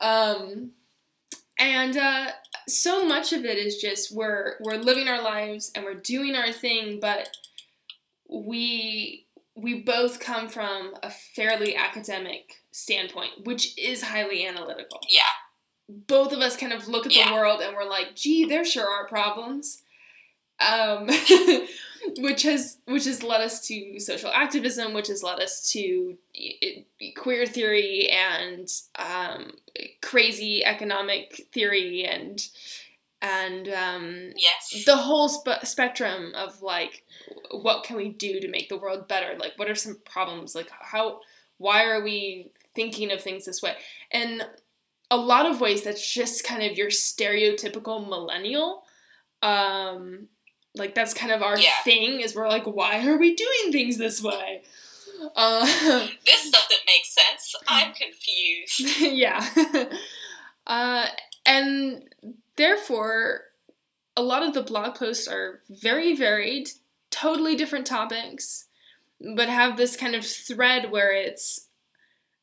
um, 0.00 0.72
and 1.58 1.96
uh, 1.96 2.26
so 2.68 3.06
much 3.06 3.32
of 3.32 3.44
it 3.44 3.58
is 3.58 3.76
just 3.76 4.14
we're 4.14 4.56
we're 4.60 4.76
living 4.76 5.08
our 5.08 5.22
lives 5.22 5.70
and 5.74 5.84
we're 5.84 5.94
doing 5.94 6.34
our 6.34 6.52
thing, 6.52 7.00
but 7.00 7.28
we 8.28 9.26
we 9.54 9.82
both 9.82 10.20
come 10.20 10.48
from 10.48 10.94
a 11.02 11.10
fairly 11.10 11.76
academic 11.76 12.62
standpoint, 12.72 13.30
which 13.44 13.78
is 13.78 14.02
highly 14.02 14.46
analytical. 14.46 15.00
Yeah. 15.08 15.22
Both 15.88 16.32
of 16.32 16.40
us 16.40 16.56
kind 16.56 16.72
of 16.72 16.88
look 16.88 17.06
at 17.06 17.12
the 17.12 17.32
world 17.32 17.60
and 17.60 17.74
we're 17.76 17.88
like, 17.88 18.16
"Gee, 18.16 18.44
there 18.44 18.64
sure 18.64 18.88
are 18.88 19.06
problems," 19.06 19.82
um, 20.60 21.08
which 22.18 22.42
has 22.42 22.78
which 22.86 23.04
has 23.04 23.22
led 23.22 23.40
us 23.40 23.66
to 23.68 23.98
social 24.00 24.30
activism, 24.30 24.94
which 24.94 25.08
has 25.08 25.22
led 25.22 25.40
us 25.40 25.70
to 25.72 26.16
e- 26.34 26.84
e- 27.00 27.12
queer 27.12 27.46
theory 27.46 28.08
and 28.10 28.68
um, 28.98 29.52
crazy 30.02 30.64
economic 30.64 31.48
theory 31.52 32.04
and 32.04 32.46
and 33.22 33.68
um, 33.68 34.30
Yes. 34.36 34.84
the 34.84 34.96
whole 34.96 35.28
spe- 35.28 35.64
spectrum 35.64 36.32
of 36.34 36.62
like 36.62 37.04
what 37.50 37.84
can 37.84 37.96
we 37.96 38.10
do 38.10 38.40
to 38.40 38.48
make 38.48 38.68
the 38.68 38.78
world 38.78 39.08
better? 39.08 39.36
Like 39.38 39.52
what 39.56 39.68
are 39.70 39.74
some 39.74 39.98
problems? 40.04 40.54
Like 40.54 40.70
how 40.80 41.20
why 41.58 41.84
are 41.84 42.02
we 42.02 42.50
thinking 42.74 43.10
of 43.10 43.22
things 43.22 43.46
this 43.46 43.62
way? 43.62 43.74
And 44.10 44.46
a 45.10 45.16
lot 45.16 45.46
of 45.46 45.60
ways 45.60 45.82
that's 45.82 46.12
just 46.12 46.44
kind 46.44 46.62
of 46.62 46.76
your 46.76 46.88
stereotypical 46.88 48.06
millennial 48.08 48.84
um 49.42 50.28
like 50.76 50.94
that's 50.94 51.14
kind 51.14 51.32
of 51.32 51.42
our 51.42 51.58
Yeah. 51.58 51.70
thing 51.84 52.20
is 52.20 52.34
we're 52.34 52.48
like 52.48 52.64
why 52.66 53.06
are 53.06 53.16
we 53.18 53.34
doing 53.34 53.72
things 53.72 53.98
this 53.98 54.22
way 54.22 54.62
uh, 55.34 55.64
this 56.26 56.50
doesn't 56.50 56.80
make 56.86 57.04
sense. 57.04 57.54
I'm 57.66 57.92
confused. 57.94 59.00
yeah. 59.00 59.44
uh, 60.66 61.06
and 61.44 62.02
therefore, 62.56 63.42
a 64.16 64.22
lot 64.22 64.42
of 64.42 64.54
the 64.54 64.62
blog 64.62 64.96
posts 64.96 65.28
are 65.28 65.60
very 65.70 66.14
varied, 66.14 66.68
totally 67.10 67.56
different 67.56 67.86
topics, 67.86 68.66
but 69.34 69.48
have 69.48 69.76
this 69.76 69.96
kind 69.96 70.14
of 70.14 70.24
thread 70.24 70.90
where 70.90 71.12
it's 71.12 71.68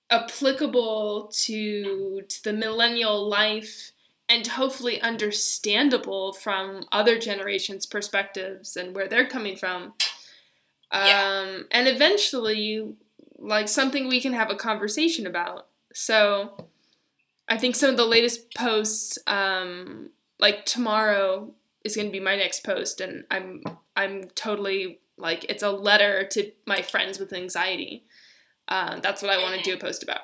applicable 0.10 1.32
to, 1.34 2.22
to 2.28 2.44
the 2.44 2.54
millennial 2.54 3.28
life 3.28 3.92
and 4.34 4.48
hopefully 4.48 5.00
understandable 5.02 6.34
from 6.34 6.86
other 6.92 7.20
generations' 7.20 7.86
perspectives 7.86 8.76
and 8.76 8.96
where 8.96 9.08
they're 9.08 9.28
coming 9.28 9.56
from. 9.56 9.94
Um, 10.92 11.08
Yeah. 11.08 11.60
and 11.72 11.88
eventually, 11.88 12.96
like 13.38 13.68
something 13.68 14.08
we 14.08 14.22
can 14.22 14.34
have 14.34 14.50
a 14.50 14.56
conversation 14.56 15.28
about. 15.28 15.68
So, 15.94 16.70
I 17.48 17.58
think 17.58 17.76
some 17.76 17.90
of 17.92 17.98
the 17.98 18.06
latest 18.06 18.54
posts, 18.56 19.20
um, 19.28 20.10
like 20.40 20.66
tomorrow 20.66 21.54
is 21.84 21.96
going 21.96 22.08
to 22.08 22.12
be 22.12 22.20
my 22.20 22.36
next 22.36 22.64
post, 22.64 23.02
and 23.02 23.26
I'm 23.30 23.62
I'm 23.96 24.30
totally 24.30 25.00
like 25.18 25.46
it's 25.50 25.64
a 25.64 25.70
letter 25.72 26.26
to 26.32 26.52
my 26.66 26.82
friends 26.82 27.20
with 27.20 27.34
anxiety. 27.34 28.06
Uh, 28.68 29.00
that's 29.02 29.22
what 29.22 29.30
I 29.32 29.38
want 29.44 29.56
to 29.58 29.62
do 29.62 29.76
a 29.76 29.80
post 29.80 30.02
about. 30.04 30.22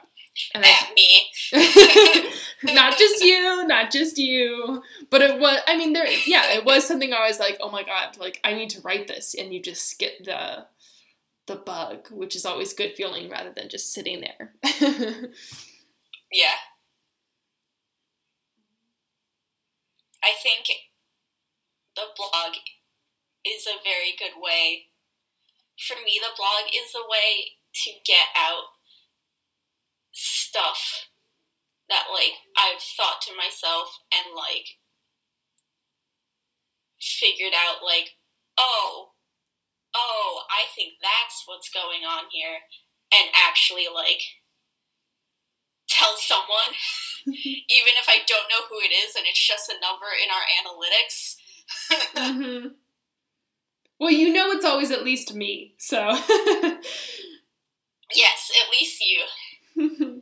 And 0.53 0.63
At 0.65 0.89
me. 0.95 1.25
not 2.73 2.97
just 2.97 3.23
you, 3.23 3.65
not 3.67 3.91
just 3.91 4.17
you, 4.17 4.83
but 5.09 5.21
it 5.21 5.39
was. 5.39 5.59
I 5.67 5.77
mean, 5.77 5.93
there. 5.93 6.07
Yeah, 6.25 6.53
it 6.53 6.65
was 6.65 6.87
something 6.87 7.13
I 7.13 7.27
was 7.27 7.39
like, 7.39 7.57
oh 7.61 7.69
my 7.69 7.83
god, 7.83 8.17
like 8.17 8.39
I 8.43 8.53
need 8.53 8.69
to 8.71 8.81
write 8.81 9.07
this, 9.07 9.35
and 9.37 9.53
you 9.53 9.61
just 9.61 9.99
get 9.99 10.23
the 10.23 10.65
the 11.47 11.55
bug, 11.55 12.07
which 12.11 12.35
is 12.35 12.45
always 12.45 12.73
good 12.73 12.93
feeling 12.93 13.29
rather 13.29 13.51
than 13.55 13.69
just 13.69 13.91
sitting 13.91 14.21
there. 14.21 14.53
Yeah. 16.31 16.61
I 20.23 20.31
think 20.41 20.67
the 21.95 22.03
blog 22.15 22.53
is 23.45 23.65
a 23.65 23.81
very 23.83 24.13
good 24.17 24.37
way. 24.39 24.89
For 25.79 25.95
me, 26.03 26.19
the 26.21 26.35
blog 26.35 26.69
is 26.69 26.93
a 26.93 27.07
way 27.09 27.57
to 27.73 27.91
get 28.05 28.27
out 28.35 28.77
stuff 30.11 31.09
that, 31.89 32.05
like, 32.13 32.33
I've 32.57 32.81
thought 32.81 33.21
to 33.27 33.35
myself 33.35 33.99
and, 34.13 34.35
like, 34.35 34.77
figured 36.99 37.53
out, 37.53 37.83
like, 37.83 38.17
oh, 38.57 39.11
oh, 39.95 40.41
I 40.49 40.67
think 40.75 40.93
that's 41.01 41.43
what's 41.45 41.69
going 41.69 42.03
on 42.07 42.25
here. 42.31 42.59
And 43.11 43.29
actually, 43.33 43.87
like, 43.93 44.21
tell 45.87 46.15
someone 46.17 46.77
even 47.25 47.93
if 47.97 48.07
I 48.07 48.19
don't 48.27 48.49
know 48.49 48.65
who 48.69 48.77
it 48.79 48.93
is 48.93 49.15
and 49.15 49.25
it's 49.27 49.45
just 49.45 49.69
a 49.69 49.79
number 49.81 50.05
in 50.13 50.29
our 50.29 50.45
analytics. 50.61 51.35
hmm 52.15 52.67
Well, 53.99 54.11
you 54.11 54.31
know 54.31 54.49
it's 54.51 54.63
always 54.63 54.91
at 54.91 55.03
least 55.03 55.35
me, 55.35 55.73
so. 55.77 55.97
yes, 58.15 58.49
at 58.63 58.71
least 58.71 59.01
you. 59.01 59.25
And 59.79 60.21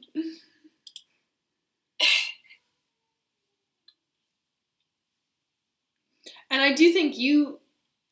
I 6.51 6.73
do 6.73 6.91
think 6.93 7.17
you 7.17 7.59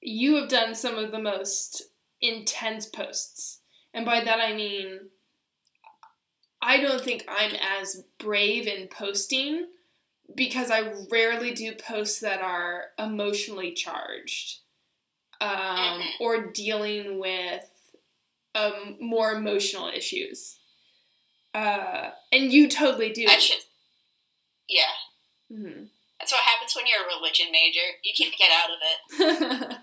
you 0.02 0.36
have 0.36 0.50
done 0.50 0.76
some 0.76 0.98
of 0.98 1.12
the 1.12 1.20
most 1.20 1.82
intense 2.22 2.86
posts. 2.86 3.62
And 3.94 4.06
by 4.06 4.24
that 4.24 4.40
I 4.40 4.54
mean 4.54 5.10
I 6.62 6.78
don't 6.80 7.04
think 7.04 7.26
I'm 7.28 7.56
as 7.56 8.04
brave 8.18 8.68
in 8.68 8.88
posting 8.88 9.68
because 10.36 10.72
I 10.72 10.94
rarely 11.12 11.54
do 11.54 11.76
posts 11.76 12.22
that 12.22 12.42
are 12.42 12.92
emotionally 13.00 13.74
charged 13.74 14.62
um, 15.42 16.02
Mhm. 16.02 16.22
or 16.22 16.48
dealing 16.54 17.20
with 17.20 17.70
um, 18.56 18.98
more 19.02 19.34
emotional 19.34 19.90
issues. 19.90 20.60
Uh, 21.56 22.12
and 22.34 22.52
you 22.52 22.68
totally 22.68 23.12
do. 23.14 23.26
I 23.30 23.40
should. 23.40 23.64
Yeah, 24.68 24.92
Mhm. 25.52 25.88
that's 26.20 26.32
what 26.34 26.42
happens 26.42 26.76
when 26.76 26.86
you're 26.86 27.04
a 27.04 27.16
religion 27.16 27.50
major. 27.52 27.80
You 28.04 28.14
can't 28.14 28.36
get 28.38 28.52
out 28.52 28.72
of 28.72 28.80
it. 28.82 29.78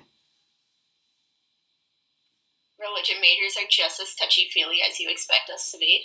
Religion 2.78 3.16
majors 3.20 3.56
are 3.56 3.66
just 3.70 4.00
as 4.00 4.14
touchy 4.14 4.48
feely 4.52 4.78
as 4.86 5.00
you 5.00 5.08
expect 5.10 5.48
us 5.50 5.72
to 5.72 5.78
be. 5.78 6.04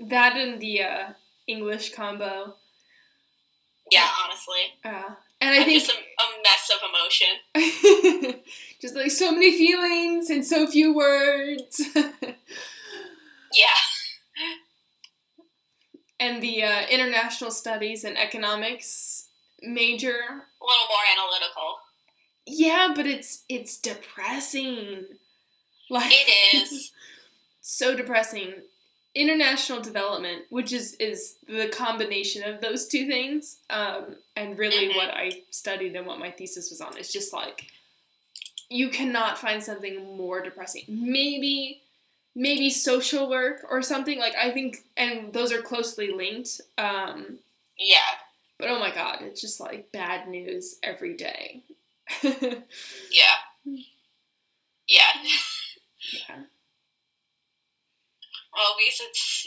that 0.00 0.36
and 0.36 0.60
the 0.60 0.82
uh, 0.82 1.08
English 1.46 1.94
combo. 1.94 2.56
Yeah, 3.90 4.08
honestly, 4.24 4.74
Uh, 4.84 5.14
and 5.40 5.50
I 5.54 5.58
I'm 5.58 5.64
think 5.64 5.82
just 5.84 5.92
a, 5.92 5.94
a 5.94 6.26
mess 6.42 6.70
of 6.74 6.80
emotion. 6.90 8.42
just 8.80 8.94
like 8.96 9.10
so 9.10 9.32
many 9.32 9.56
feelings 9.56 10.30
and 10.30 10.44
so 10.44 10.66
few 10.66 10.94
words. 10.94 11.82
Yeah, 13.52 13.68
and 16.18 16.42
the 16.42 16.62
uh, 16.62 16.86
international 16.90 17.50
studies 17.50 18.04
and 18.04 18.16
economics 18.16 19.28
major. 19.62 20.10
a 20.10 20.64
little 20.64 20.88
more 20.88 21.06
analytical. 21.12 21.78
Yeah, 22.46 22.92
but 22.94 23.06
it's 23.06 23.44
it's 23.48 23.78
depressing. 23.78 25.04
Like 25.90 26.12
It 26.12 26.56
is. 26.56 26.92
so 27.60 27.96
depressing. 27.96 28.54
International 29.16 29.80
development, 29.80 30.44
which 30.50 30.72
is 30.72 30.94
is 30.94 31.36
the 31.48 31.68
combination 31.68 32.44
of 32.44 32.60
those 32.60 32.86
two 32.86 33.06
things, 33.06 33.58
um, 33.70 34.16
and 34.36 34.58
really 34.58 34.88
Mhm. 34.90 34.96
what 34.96 35.10
I 35.10 35.42
studied 35.50 35.96
and 35.96 36.06
what 36.06 36.18
my 36.18 36.30
thesis 36.30 36.70
was 36.70 36.80
on. 36.82 36.96
It's 36.98 37.12
just 37.12 37.32
like 37.32 37.66
you 38.68 38.88
cannot 38.88 39.38
find 39.38 39.62
something 39.62 40.16
more 40.16 40.42
depressing. 40.42 40.84
Maybe 40.88 41.82
maybe 42.34 42.68
social 42.68 43.30
work 43.30 43.66
or 43.70 43.80
something 43.82 44.18
like 44.18 44.34
I 44.36 44.50
think, 44.50 44.78
and 44.96 45.32
those 45.32 45.52
are 45.52 45.62
closely 45.62 46.12
linked. 46.12 46.60
Um, 46.78 47.38
Yeah, 47.78 47.98
but 48.58 48.68
oh 48.70 48.78
my 48.78 48.90
god, 48.90 49.22
it's 49.22 49.40
just 49.40 49.60
like 49.60 49.92
bad 49.92 50.28
news 50.28 50.78
every 50.82 51.14
day. 51.14 51.62
yeah, 52.22 53.38
yeah. 54.86 55.12
yeah. 56.12 56.42
Least 58.78 59.02
it's 59.04 59.46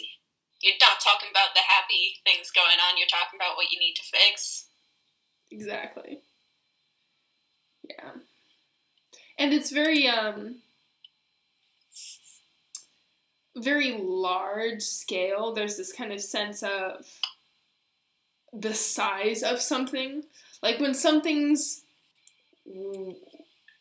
you're 0.61 0.75
not 0.81 0.99
talking 0.99 1.29
about 1.31 1.53
the 1.53 1.61
happy 1.67 2.15
things 2.25 2.51
going 2.51 2.77
on. 2.79 2.97
You're 2.97 3.07
talking 3.07 3.37
about 3.37 3.55
what 3.55 3.71
you 3.71 3.79
need 3.79 3.95
to 3.95 4.03
fix. 4.03 4.65
Exactly. 5.51 6.19
Yeah. 7.83 8.11
And 9.37 9.53
it's 9.53 9.71
very 9.71 10.07
um 10.07 10.57
very 13.55 13.97
large 13.97 14.81
scale. 14.81 15.53
There's 15.53 15.77
this 15.77 15.91
kind 15.91 16.11
of 16.11 16.21
sense 16.21 16.63
of 16.63 17.05
the 18.53 18.73
size 18.73 19.43
of 19.43 19.61
something. 19.61 20.23
Like 20.61 20.79
when 20.79 20.93
something's 20.93 21.83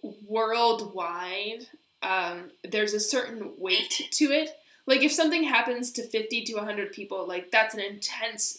worldwide, 0.02 1.66
um, 2.02 2.50
there's 2.64 2.94
a 2.94 3.00
certain 3.00 3.52
weight 3.58 4.08
to 4.12 4.24
it. 4.26 4.50
Like 4.88 5.02
if 5.02 5.12
something 5.12 5.44
happens 5.44 5.92
to 5.92 6.02
50 6.02 6.44
to 6.44 6.54
100 6.54 6.92
people, 6.92 7.28
like 7.28 7.50
that's 7.50 7.74
an 7.74 7.80
intense 7.80 8.58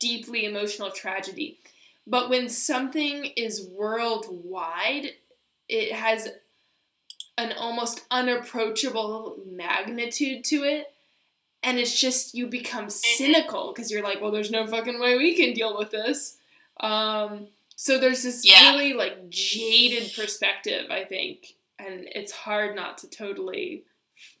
deeply 0.00 0.46
emotional 0.46 0.90
tragedy. 0.90 1.58
But 2.06 2.30
when 2.30 2.48
something 2.48 3.26
is 3.36 3.68
worldwide, 3.70 5.10
it 5.68 5.92
has 5.92 6.30
an 7.36 7.52
almost 7.52 8.00
unapproachable 8.10 9.36
magnitude 9.46 10.42
to 10.44 10.64
it. 10.64 10.86
And 11.62 11.78
it's 11.78 12.00
just, 12.00 12.34
you 12.34 12.46
become 12.46 12.88
cynical 12.88 13.74
because 13.74 13.90
you're 13.90 14.02
like, 14.02 14.22
well, 14.22 14.30
there's 14.30 14.50
no 14.50 14.66
fucking 14.66 14.98
way 14.98 15.18
we 15.18 15.36
can 15.36 15.52
deal 15.52 15.76
with 15.76 15.90
this. 15.90 16.38
Um, 16.80 17.48
so 17.76 17.98
there's 17.98 18.22
this 18.22 18.42
Yeah. 18.42 18.70
really 18.70 18.94
like 18.94 19.28
jaded 19.28 20.14
perspective, 20.16 20.90
I 20.90 21.04
think. 21.04 21.56
And 21.78 22.08
it's 22.14 22.32
hard 22.32 22.74
not 22.74 22.96
to 22.98 23.10
totally 23.10 23.82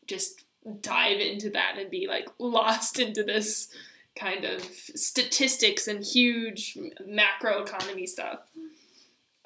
just 0.06 0.42
dive 0.80 1.20
into 1.20 1.50
that 1.50 1.76
and 1.78 1.90
be 1.90 2.06
like 2.08 2.28
lost 2.38 2.98
into 2.98 3.22
this 3.22 3.68
kind 4.16 4.44
of 4.44 4.62
statistics 4.62 5.86
and 5.86 6.04
huge 6.04 6.76
macroeconomy 7.08 8.06
stuff. 8.08 8.40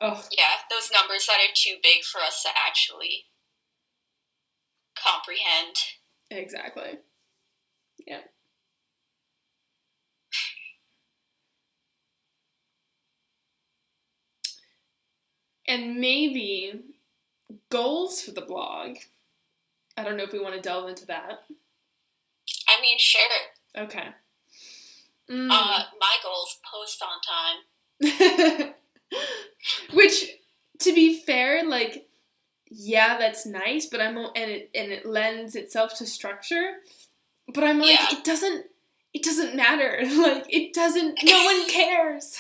Oh, 0.01 0.25
Yeah, 0.37 0.45
those 0.71 0.91
numbers 0.93 1.27
that 1.27 1.35
are 1.39 1.53
too 1.55 1.77
big 1.83 2.03
for 2.05 2.21
us 2.21 2.43
to 2.43 2.49
actually 2.67 3.27
comprehend. 4.97 5.77
exactly. 6.31 6.99
Yeah. 8.07 8.21
And 15.67 15.97
maybe 15.97 16.81
goals 17.71 18.23
for 18.23 18.33
the 18.33 18.41
blog. 18.41 18.97
I 19.97 20.05
don't 20.05 20.17
know 20.17 20.25
if 20.25 20.33
we 20.33 20.41
want 20.41 20.55
to 20.55 20.61
delve 20.61 20.89
into 20.89 21.07
that. 21.07 21.43
I 22.69 22.81
mean, 22.81 22.97
sure. 22.99 23.21
Okay. 23.77 24.09
Mm. 25.31 25.49
Uh, 25.51 25.83
my 26.01 26.17
goals 26.23 26.59
post 26.71 27.03
on 27.03 28.61
time. 28.61 28.75
Which, 29.93 30.25
to 30.81 30.95
be 30.95 31.21
fair, 31.21 31.65
like, 31.69 32.09
yeah, 32.71 33.19
that's 33.19 33.45
nice, 33.47 33.87
but 33.87 34.01
I'm 34.01 34.17
and 34.17 34.51
it 34.51 34.71
and 34.75 34.91
it 34.91 35.05
lends 35.07 35.55
itself 35.55 35.95
to 35.99 36.07
structure. 36.07 36.77
But 37.53 37.65
I'm 37.65 37.79
like, 37.79 37.91
Yeah. 37.91 38.19
it 38.19 38.25
doesn't. 38.25 38.67
It 39.13 39.23
doesn't 39.23 39.55
matter. 39.55 40.01
Like, 40.23 40.47
it 40.49 40.73
doesn't. 40.73 41.19
No 41.23 41.45
one 41.45 41.69
cares. 41.69 42.39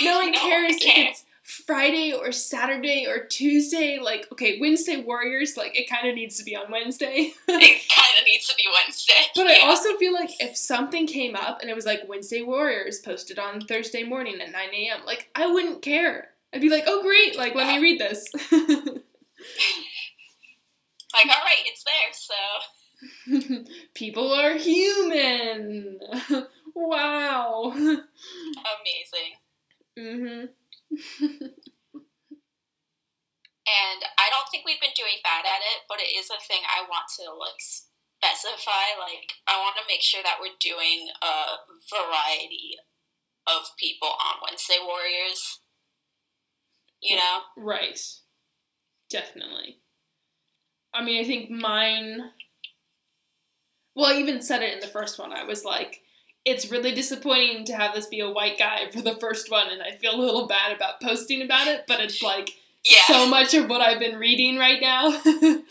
no 0.00 0.18
one 0.18 0.32
cares 0.32 0.76
if 0.76 0.82
it's 0.96 1.24
Friday 1.48 2.12
or 2.12 2.30
Saturday 2.30 3.06
or 3.08 3.24
Tuesday. 3.24 3.98
Like, 4.00 4.26
okay, 4.32 4.58
Wednesday 4.60 5.00
Warriors. 5.00 5.56
Like, 5.56 5.78
it 5.78 5.88
kind 5.88 6.06
of 6.08 6.14
needs 6.14 6.36
to 6.38 6.44
be 6.44 6.54
on 6.54 6.70
Wednesday. 6.70 7.32
it 7.32 7.34
kind 7.48 8.18
of 8.20 8.24
needs 8.26 8.46
to 8.48 8.54
be 8.56 8.64
Wednesday. 8.84 9.14
But 9.34 9.46
I 9.46 9.60
also 9.66 9.96
feel 9.96 10.12
like 10.12 10.30
if 10.40 10.56
something 10.56 11.06
came 11.06 11.34
up 11.34 11.60
and 11.60 11.70
it 11.70 11.74
was 11.74 11.86
like 11.86 12.02
Wednesday 12.06 12.42
Warriors 12.42 12.98
posted 12.98 13.38
on 13.38 13.62
Thursday 13.62 14.04
morning 14.04 14.40
at 14.40 14.52
9 14.52 14.62
a.m., 14.74 15.00
like 15.06 15.30
I 15.34 15.46
wouldn't 15.46 15.82
care. 15.82 16.28
I'd 16.52 16.60
be 16.60 16.70
like, 16.70 16.84
oh 16.86 17.02
great, 17.02 17.36
like 17.36 17.54
let 17.54 17.66
me 17.66 17.82
read 17.82 18.00
this. 18.00 18.24
like, 18.52 18.52
all 21.24 21.44
right, 21.44 21.64
it's 21.66 21.84
there. 21.84 22.12
So 22.12 22.34
People 23.94 24.32
are 24.32 24.56
human. 24.56 25.98
wow. 26.74 27.72
amazing. 27.74 29.36
mhm. 29.98 30.48
And 33.68 34.00
I 34.16 34.30
don't 34.30 34.48
think 34.50 34.64
we've 34.64 34.80
been 34.80 34.96
doing 34.96 35.20
bad 35.22 35.44
at 35.44 35.60
it, 35.60 35.84
but 35.88 35.98
it 36.00 36.07
is 36.18 36.30
a 36.30 36.42
thing 36.46 36.60
I 36.66 36.82
want 36.88 37.06
to 37.18 37.30
like 37.32 37.60
specify. 37.62 38.98
Like, 38.98 39.32
I 39.46 39.58
want 39.58 39.76
to 39.76 39.88
make 39.88 40.02
sure 40.02 40.22
that 40.22 40.38
we're 40.40 40.58
doing 40.60 41.08
a 41.22 41.62
variety 41.88 42.76
of 43.46 43.70
people 43.78 44.08
on 44.08 44.42
Wednesday 44.44 44.76
Warriors. 44.84 45.60
You 47.00 47.16
know? 47.16 47.38
Right. 47.56 47.98
Definitely. 49.10 49.78
I 50.92 51.04
mean, 51.04 51.22
I 51.22 51.26
think 51.26 51.50
mine. 51.50 52.18
Well, 53.94 54.12
I 54.12 54.18
even 54.18 54.42
said 54.42 54.62
it 54.62 54.74
in 54.74 54.80
the 54.80 54.86
first 54.86 55.18
one. 55.18 55.32
I 55.32 55.44
was 55.44 55.64
like, 55.64 56.00
it's 56.44 56.70
really 56.70 56.92
disappointing 56.92 57.64
to 57.66 57.74
have 57.76 57.94
this 57.94 58.06
be 58.06 58.20
a 58.20 58.30
white 58.30 58.58
guy 58.58 58.90
for 58.92 59.02
the 59.02 59.16
first 59.16 59.50
one, 59.50 59.68
and 59.70 59.82
I 59.82 59.96
feel 59.96 60.14
a 60.14 60.20
little 60.20 60.46
bad 60.46 60.74
about 60.74 61.00
posting 61.00 61.42
about 61.42 61.66
it, 61.66 61.84
but 61.86 62.00
it's 62.00 62.22
like 62.22 62.50
Yeah. 62.84 62.98
so 63.06 63.28
much 63.28 63.54
of 63.54 63.68
what 63.68 63.80
I've 63.80 63.98
been 63.98 64.16
reading 64.18 64.56
right 64.56 64.80
now. 64.80 65.20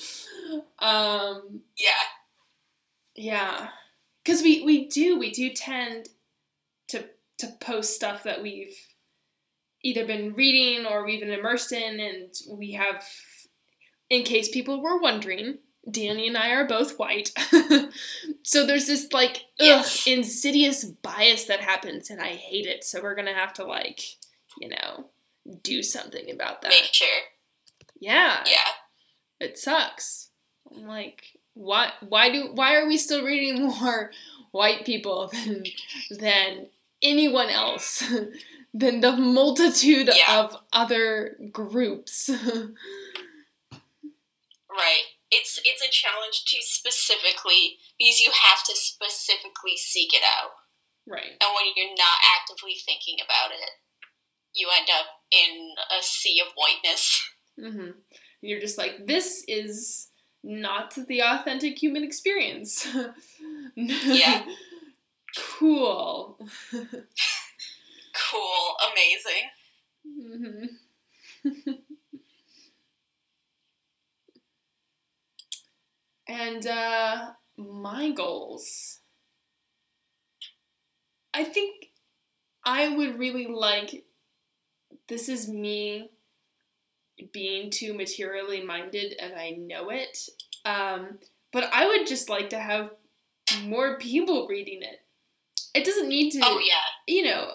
um, 0.79 1.61
yeah. 1.77 2.05
yeah. 3.15 3.67
Because 4.23 4.41
we, 4.41 4.63
we 4.63 4.87
do, 4.87 5.17
we 5.17 5.31
do 5.31 5.49
tend 5.51 6.09
to, 6.89 7.05
to 7.39 7.47
post 7.59 7.95
stuff 7.95 8.23
that 8.23 8.41
we've 8.41 8.75
either 9.83 10.05
been 10.05 10.33
reading 10.33 10.85
or 10.85 11.05
we've 11.05 11.21
been 11.21 11.31
immersed 11.31 11.71
in, 11.71 11.99
and 11.99 12.33
we 12.49 12.73
have, 12.73 13.03
in 14.09 14.23
case 14.23 14.49
people 14.49 14.81
were 14.81 14.99
wondering, 14.99 15.59
Danny 15.89 16.27
and 16.27 16.37
I 16.37 16.49
are 16.49 16.67
both 16.67 16.99
white. 16.99 17.31
so 18.43 18.65
there's 18.65 18.87
this 18.87 19.13
like 19.13 19.45
ugh, 19.59 19.85
insidious 20.05 20.83
bias 20.83 21.45
that 21.45 21.61
happens, 21.61 22.09
and 22.09 22.19
I 22.21 22.29
hate 22.35 22.65
it. 22.65 22.83
So 22.83 23.01
we're 23.01 23.15
gonna 23.15 23.33
have 23.33 23.53
to 23.53 23.63
like, 23.63 24.01
you 24.59 24.67
know, 24.67 25.05
do 25.63 25.81
something 25.81 26.29
about 26.29 26.61
that. 26.61 26.69
Make 26.69 26.89
sure. 26.91 27.07
Yeah, 27.99 28.43
Yeah. 28.45 29.45
it 29.47 29.57
sucks. 29.57 30.26
Like, 30.71 31.23
why? 31.53 31.91
Why 32.07 32.31
do? 32.31 32.49
Why 32.53 32.75
are 32.75 32.87
we 32.87 32.97
still 32.97 33.23
reading 33.23 33.63
more 33.81 34.11
white 34.51 34.85
people 34.85 35.31
than 35.33 35.63
than 36.19 36.67
anyone 37.01 37.49
else? 37.49 38.03
than 38.73 38.99
the 39.01 39.13
multitude 39.13 40.09
Yeah. 40.13 40.39
of 40.41 40.55
other 40.73 41.37
groups. 41.51 42.29
Right. 44.69 45.03
It's 45.31 45.59
it's 45.65 45.81
a 45.81 45.89
challenge 45.91 46.43
to 46.47 46.57
specifically 46.61 47.77
because 47.99 48.19
you 48.19 48.31
have 48.31 48.63
to 48.65 48.75
specifically 48.75 49.75
seek 49.75 50.13
it 50.13 50.21
out. 50.23 50.51
right. 51.07 51.31
And 51.41 51.49
when 51.55 51.65
you're 51.75 51.89
not 51.95 52.19
actively 52.39 52.75
thinking 52.85 53.17
about 53.23 53.51
it, 53.51 53.69
you 54.53 54.67
end 54.77 54.87
up 54.93 55.07
in 55.31 55.73
a 55.97 56.01
sea 56.01 56.41
of 56.45 56.53
whiteness. 56.55 57.21
hmm 57.59 57.91
You're 58.41 58.59
just 58.61 58.77
like, 58.77 59.05
this 59.07 59.43
is 59.47 60.09
not 60.47 60.95
the 61.09 61.21
authentic 61.23 61.81
human 61.81 62.03
experience. 62.03 62.87
Yeah. 63.75 64.43
cool. 65.59 66.39
Cool, 68.13 68.75
amazing. 68.91 69.49
hmm 71.43 71.73
and 76.27 76.65
uh, 76.67 77.31
my 77.57 78.11
goals. 78.11 78.99
I 81.33 81.43
think 81.45 81.91
I 82.65 82.89
would 82.89 83.19
really 83.19 83.47
like. 83.47 84.05
This 85.07 85.27
is 85.29 85.47
me 85.49 86.11
being 87.31 87.69
too 87.71 87.93
materially 87.93 88.63
minded, 88.63 89.15
and 89.19 89.33
I 89.35 89.51
know 89.51 89.89
it. 89.89 90.17
Um, 90.65 91.19
but 91.51 91.69
I 91.73 91.87
would 91.87 92.07
just 92.07 92.29
like 92.29 92.49
to 92.51 92.59
have 92.59 92.91
more 93.63 93.97
people 93.97 94.47
reading 94.47 94.81
it. 94.81 95.01
It 95.73 95.85
doesn't 95.85 96.09
need 96.09 96.31
to 96.31 96.41
Oh 96.43 96.59
yeah. 96.59 96.73
you 97.13 97.23
know, 97.23 97.51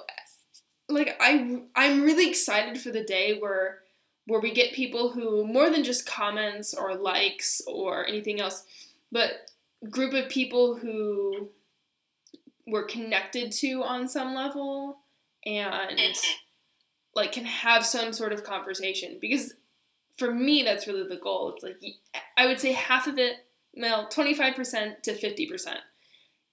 like 0.88 1.16
I 1.20 1.62
I'm 1.74 2.02
really 2.02 2.28
excited 2.28 2.80
for 2.80 2.90
the 2.90 3.04
day 3.04 3.38
where 3.38 3.80
where 4.26 4.40
we 4.40 4.52
get 4.52 4.72
people 4.72 5.10
who 5.10 5.44
more 5.44 5.68
than 5.68 5.82
just 5.84 6.06
comments 6.06 6.72
or 6.74 6.94
likes 6.94 7.60
or 7.66 8.06
anything 8.06 8.40
else, 8.40 8.64
but 9.10 9.50
group 9.90 10.14
of 10.14 10.28
people 10.28 10.76
who 10.76 11.48
we're 12.66 12.84
connected 12.84 13.50
to 13.50 13.82
on 13.82 14.08
some 14.08 14.34
level 14.34 14.98
and 15.44 15.98
Mhm. 15.98 16.34
Like 17.14 17.32
can 17.32 17.44
have 17.44 17.84
some 17.84 18.12
sort 18.12 18.32
of 18.32 18.44
conversation 18.44 19.18
because 19.20 19.54
for 20.16 20.32
me 20.32 20.62
that's 20.62 20.86
really 20.86 21.06
the 21.08 21.16
goal 21.16 21.52
it's 21.54 21.62
like 21.62 21.76
i 22.36 22.46
would 22.46 22.60
say 22.60 22.72
half 22.72 23.06
of 23.06 23.18
it 23.18 23.36
well 23.74 24.06
25% 24.08 25.00
to 25.02 25.14
50% 25.14 25.74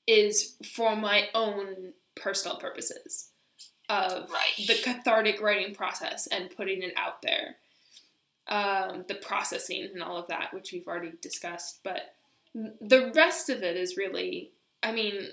is 0.07 0.55
for 0.73 0.95
my 0.95 1.27
own 1.35 1.93
personal 2.15 2.57
purposes 2.57 3.29
of 3.89 4.29
Right. 4.31 4.67
the 4.67 4.75
cathartic 4.83 5.41
writing 5.41 5.73
process 5.75 6.27
and 6.27 6.49
putting 6.55 6.81
it 6.83 6.93
out 6.95 7.21
there 7.21 7.55
um, 8.47 9.05
the 9.07 9.15
processing 9.15 9.89
and 9.93 10.01
all 10.01 10.17
of 10.17 10.27
that 10.27 10.53
which 10.53 10.71
we've 10.71 10.87
already 10.87 11.13
discussed 11.21 11.79
but 11.83 12.15
the 12.55 13.11
rest 13.15 13.49
of 13.49 13.61
it 13.61 13.77
is 13.77 13.95
really 13.97 14.51
i 14.81 14.91
mean 14.91 15.27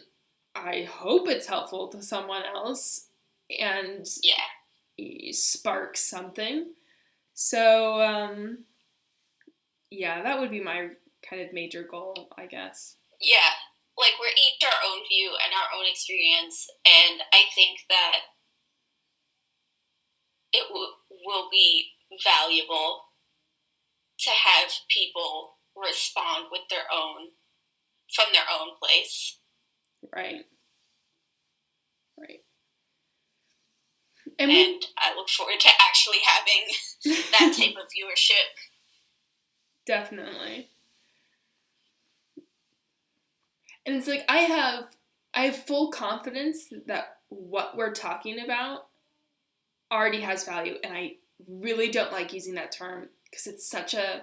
i 0.54 0.82
hope 0.90 1.28
it's 1.28 1.46
helpful 1.46 1.88
to 1.88 2.02
someone 2.02 2.42
else 2.44 3.06
and 3.60 4.06
Yeah. 4.22 4.34
Spark 5.32 5.96
something. 5.96 6.72
So, 7.34 8.00
um, 8.00 8.64
yeah, 9.90 10.22
that 10.22 10.38
would 10.40 10.50
be 10.50 10.62
my 10.62 10.88
kind 11.28 11.42
of 11.42 11.52
major 11.52 11.82
goal, 11.82 12.28
I 12.38 12.46
guess. 12.46 12.96
Yeah. 13.20 13.50
like 13.98 14.12
we're 14.20 14.36
each 14.36 14.62
our 14.64 14.80
own 14.90 15.00
view 15.08 15.30
and 15.44 15.52
our 15.54 15.78
own 15.78 15.86
experience, 15.90 16.68
and 16.84 17.20
I 17.32 17.44
think 17.54 17.80
that 17.88 18.20
it 20.52 20.68
w- 20.68 20.92
will 21.24 21.48
be 21.50 21.92
valuable 22.22 23.02
to 24.20 24.30
have 24.30 24.70
people 24.88 25.56
respond 25.76 26.46
with 26.50 26.62
their 26.70 26.86
own 26.92 27.28
from 28.14 28.26
their 28.32 28.46
own 28.52 28.70
place. 28.80 29.38
Right. 30.14 30.34
Right. 30.36 30.44
And, 34.38 34.50
and 34.50 34.86
I 34.98 35.14
look 35.16 35.28
forward 35.28 35.60
to 35.60 35.68
actually 35.80 36.18
having 36.24 37.22
that 37.32 37.54
type 37.56 37.76
of 37.76 37.88
viewership. 37.88 38.52
Definitely. 39.86 40.68
And 43.86 43.96
it's 43.96 44.08
like 44.08 44.24
I 44.28 44.38
have 44.38 44.86
I 45.32 45.46
have 45.46 45.56
full 45.56 45.90
confidence 45.90 46.72
that 46.86 47.18
what 47.28 47.76
we're 47.76 47.92
talking 47.92 48.40
about 48.40 48.86
already 49.92 50.20
has 50.20 50.44
value 50.44 50.74
and 50.82 50.92
I 50.92 51.14
really 51.48 51.90
don't 51.90 52.12
like 52.12 52.32
using 52.32 52.54
that 52.54 52.72
term 52.72 53.08
because 53.30 53.46
it's 53.46 53.68
such 53.68 53.94
a 53.94 54.22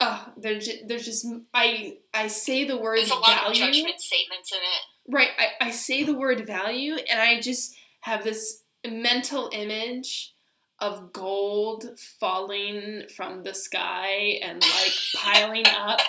oh 0.00 0.28
there's 0.36 0.66
just, 0.66 0.88
there's 0.88 1.04
just 1.04 1.26
I 1.54 1.98
I 2.12 2.26
say 2.26 2.64
the 2.64 2.76
word 2.76 2.98
value. 2.98 3.06
there's 3.06 3.10
a 3.10 3.14
lot 3.14 3.26
value, 3.26 3.50
of 3.50 3.56
judgment 3.56 4.00
statements 4.00 4.52
in 4.52 4.58
it 4.58 5.14
right 5.14 5.30
I, 5.38 5.68
I 5.68 5.70
say 5.70 6.04
the 6.04 6.14
word 6.14 6.46
value 6.46 6.96
and 7.10 7.20
I 7.20 7.40
just 7.40 7.74
have 8.00 8.24
this 8.24 8.62
mental 8.90 9.50
image 9.52 10.34
of 10.80 11.12
gold 11.12 11.98
falling 11.98 13.02
from 13.14 13.42
the 13.42 13.52
sky 13.52 14.38
and 14.42 14.62
like 14.62 14.92
piling 15.16 15.66
up 15.66 16.00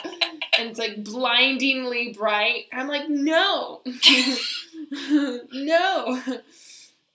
and 0.59 0.69
it's 0.69 0.80
like 0.80 1.03
blindingly 1.03 2.13
bright. 2.13 2.65
I'm 2.71 2.88
like, 2.88 3.09
no, 3.09 3.82
no. 5.51 6.21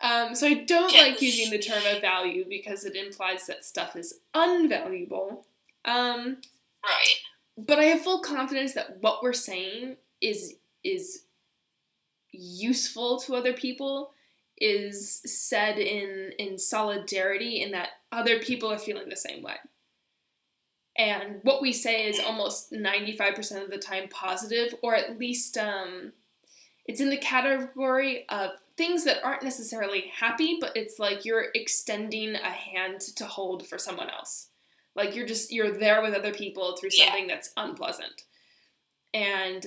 Um, 0.01 0.35
so 0.35 0.49
I 0.49 0.65
don't 0.67 0.93
like 0.93 1.23
using 1.23 1.51
the 1.51 1.59
term 1.59 1.83
of 1.95 2.01
value 2.01 2.45
because 2.49 2.85
it 2.85 2.97
implies 2.97 3.47
that 3.47 3.65
stuff 3.65 3.95
is 3.95 4.21
unvaluable. 4.35 5.45
Um, 5.85 6.39
right. 6.85 7.17
But 7.57 7.79
I 7.79 7.85
have 7.85 8.03
full 8.03 8.19
confidence 8.19 8.75
that 8.75 8.99
what 9.01 9.23
we're 9.23 9.33
saying 9.33 9.97
is 10.21 10.57
is 10.83 11.23
useful 12.33 13.21
to 13.21 13.37
other 13.37 13.53
people 13.53 14.13
is 14.59 15.21
said 15.27 15.79
in 15.79 16.33
in 16.39 16.59
solidarity 16.59 17.61
in 17.61 17.73
that 17.73 17.91
other 18.13 18.39
people 18.39 18.73
are 18.73 18.79
feeling 18.79 19.09
the 19.09 19.17
same 19.17 19.43
way. 19.43 19.57
And 20.97 21.41
what 21.43 21.61
we 21.61 21.73
say 21.73 22.09
is 22.09 22.21
almost 22.21 22.73
95% 22.73 23.65
of 23.65 23.71
the 23.71 23.79
time 23.79 24.09
positive, 24.09 24.75
or 24.81 24.95
at 24.95 25.19
least 25.19 25.59
um, 25.59 26.13
it's 26.87 27.01
in 27.01 27.11
the 27.11 27.17
category 27.17 28.29
of 28.29 28.51
things 28.77 29.05
that 29.05 29.25
aren't 29.25 29.43
necessarily 29.43 30.13
happy, 30.15 30.59
but 30.61 30.77
it's 30.77 31.01
like 31.01 31.25
you're 31.25 31.47
extending 31.55 32.37
a 32.37 32.51
hand 32.51 33.01
to 33.01 33.25
hold 33.25 33.67
for 33.67 33.79
someone 33.79 34.09
else. 34.09 34.49
Like 34.95 35.17
you're 35.17 35.27
just, 35.27 35.53
you're 35.53 35.77
there 35.77 36.01
with 36.01 36.15
other 36.15 36.33
people 36.33 36.77
through 36.77 36.91
something 36.91 37.29
yeah. 37.29 37.35
that's 37.35 37.51
unpleasant. 37.57 38.23
And 39.13 39.67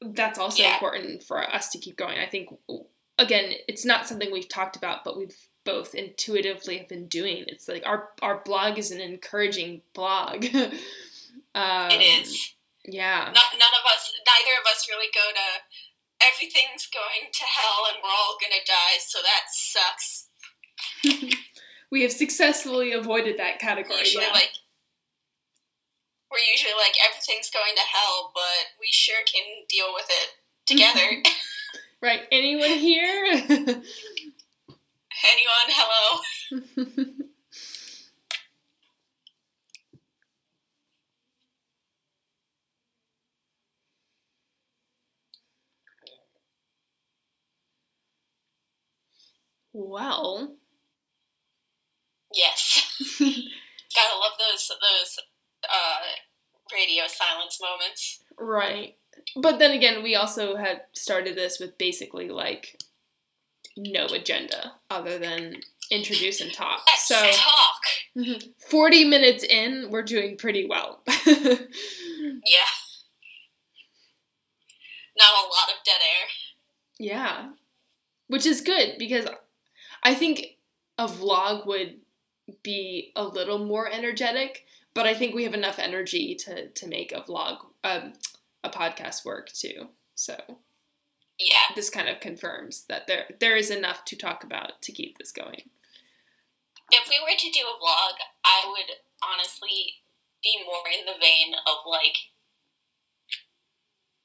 that's 0.00 0.38
also 0.38 0.62
yeah. 0.62 0.74
important 0.74 1.22
for 1.22 1.42
us 1.42 1.68
to 1.70 1.78
keep 1.78 1.96
going. 1.96 2.18
I 2.18 2.26
think 2.26 2.48
again, 3.18 3.52
it's 3.68 3.84
not 3.84 4.06
something 4.06 4.30
we've 4.32 4.48
talked 4.48 4.76
about, 4.76 5.04
but 5.04 5.16
we've 5.16 5.36
both 5.64 5.94
intuitively 5.94 6.78
have 6.78 6.88
been 6.88 7.06
doing. 7.06 7.44
It's 7.46 7.68
like 7.68 7.84
our 7.86 8.10
our 8.20 8.42
blog 8.44 8.78
is 8.78 8.90
an 8.90 9.00
encouraging 9.00 9.82
blog. 9.94 10.44
um, 11.54 11.90
it 11.90 12.02
is. 12.02 12.54
Yeah. 12.84 13.30
Not, 13.32 13.54
none 13.54 13.74
of 13.78 13.86
us, 13.94 14.12
neither 14.26 14.58
of 14.60 14.66
us, 14.66 14.86
really 14.88 15.06
go 15.14 15.30
to 15.30 16.26
everything's 16.34 16.88
going 16.92 17.30
to 17.32 17.44
hell 17.44 17.86
and 17.88 17.98
we're 18.02 18.10
all 18.10 18.36
gonna 18.40 18.62
die, 18.66 18.98
so 18.98 19.18
that 19.22 19.44
sucks. 19.52 20.28
we 21.90 22.02
have 22.02 22.12
successfully 22.12 22.92
avoided 22.92 23.38
that 23.38 23.58
category. 23.60 24.00
Usually, 24.00 24.24
yeah. 24.24 24.32
like 24.32 24.50
we're 26.30 26.42
usually 26.50 26.74
like 26.74 26.96
everything's 27.04 27.50
going 27.50 27.76
to 27.76 27.86
hell, 27.86 28.32
but 28.34 28.72
we 28.80 28.88
sure 28.90 29.22
can 29.26 29.44
deal 29.68 29.92
with 29.94 30.08
it 30.08 30.28
together. 30.66 31.22
Right. 32.02 32.22
Anyone 32.32 32.78
here? 32.78 33.26
Anyone? 33.30 33.84
Hello. 35.68 36.20
well. 49.72 50.56
Yes. 52.34 52.98
Gotta 53.20 54.18
love 54.18 54.32
those 54.38 54.68
those 54.68 55.18
uh, 55.70 55.96
radio 56.72 57.04
silence 57.06 57.60
moments. 57.62 58.24
Right 58.36 58.96
but 59.36 59.58
then 59.58 59.72
again, 59.72 60.02
we 60.02 60.14
also 60.14 60.56
had 60.56 60.82
started 60.92 61.36
this 61.36 61.58
with 61.58 61.78
basically 61.78 62.28
like 62.28 62.82
no 63.76 64.06
agenda 64.06 64.74
other 64.90 65.18
than 65.18 65.56
introduce 65.90 66.40
and 66.40 66.52
talk. 66.52 66.82
Let's 66.86 67.06
so 67.06 67.30
talk. 67.30 68.46
40 68.70 69.04
minutes 69.04 69.44
in, 69.44 69.88
we're 69.90 70.02
doing 70.02 70.36
pretty 70.36 70.66
well. 70.66 71.02
yeah. 71.26 72.70
Not 75.18 75.28
a 75.28 75.48
lot 75.48 75.68
of 75.68 75.84
dead 75.84 76.00
air. 76.00 76.28
Yeah. 76.98 77.50
Which 78.28 78.46
is 78.46 78.60
good 78.60 78.94
because 78.98 79.26
I 80.02 80.14
think 80.14 80.56
a 80.98 81.06
vlog 81.06 81.66
would 81.66 81.96
be 82.62 83.12
a 83.16 83.24
little 83.24 83.58
more 83.58 83.90
energetic, 83.90 84.64
but 84.94 85.06
I 85.06 85.14
think 85.14 85.34
we 85.34 85.44
have 85.44 85.54
enough 85.54 85.78
energy 85.78 86.34
to 86.36 86.68
to 86.68 86.86
make 86.86 87.12
a 87.12 87.20
vlog 87.20 87.58
um, 87.84 88.14
a 88.64 88.70
podcast 88.70 89.24
work 89.24 89.50
too. 89.52 89.88
So 90.14 90.36
yeah, 91.38 91.74
this 91.74 91.90
kind 91.90 92.08
of 92.08 92.20
confirms 92.20 92.84
that 92.88 93.06
there 93.06 93.26
there 93.40 93.56
is 93.56 93.70
enough 93.70 94.04
to 94.06 94.16
talk 94.16 94.44
about 94.44 94.82
to 94.82 94.92
keep 94.92 95.18
this 95.18 95.32
going. 95.32 95.70
If 96.90 97.08
we 97.08 97.18
were 97.22 97.36
to 97.36 97.50
do 97.50 97.64
a 97.66 97.78
vlog, 97.80 98.20
I 98.44 98.68
would 98.68 99.00
honestly 99.22 100.02
be 100.42 100.60
more 100.66 100.84
in 100.92 101.06
the 101.06 101.18
vein 101.18 101.54
of 101.66 101.86
like 101.86 102.30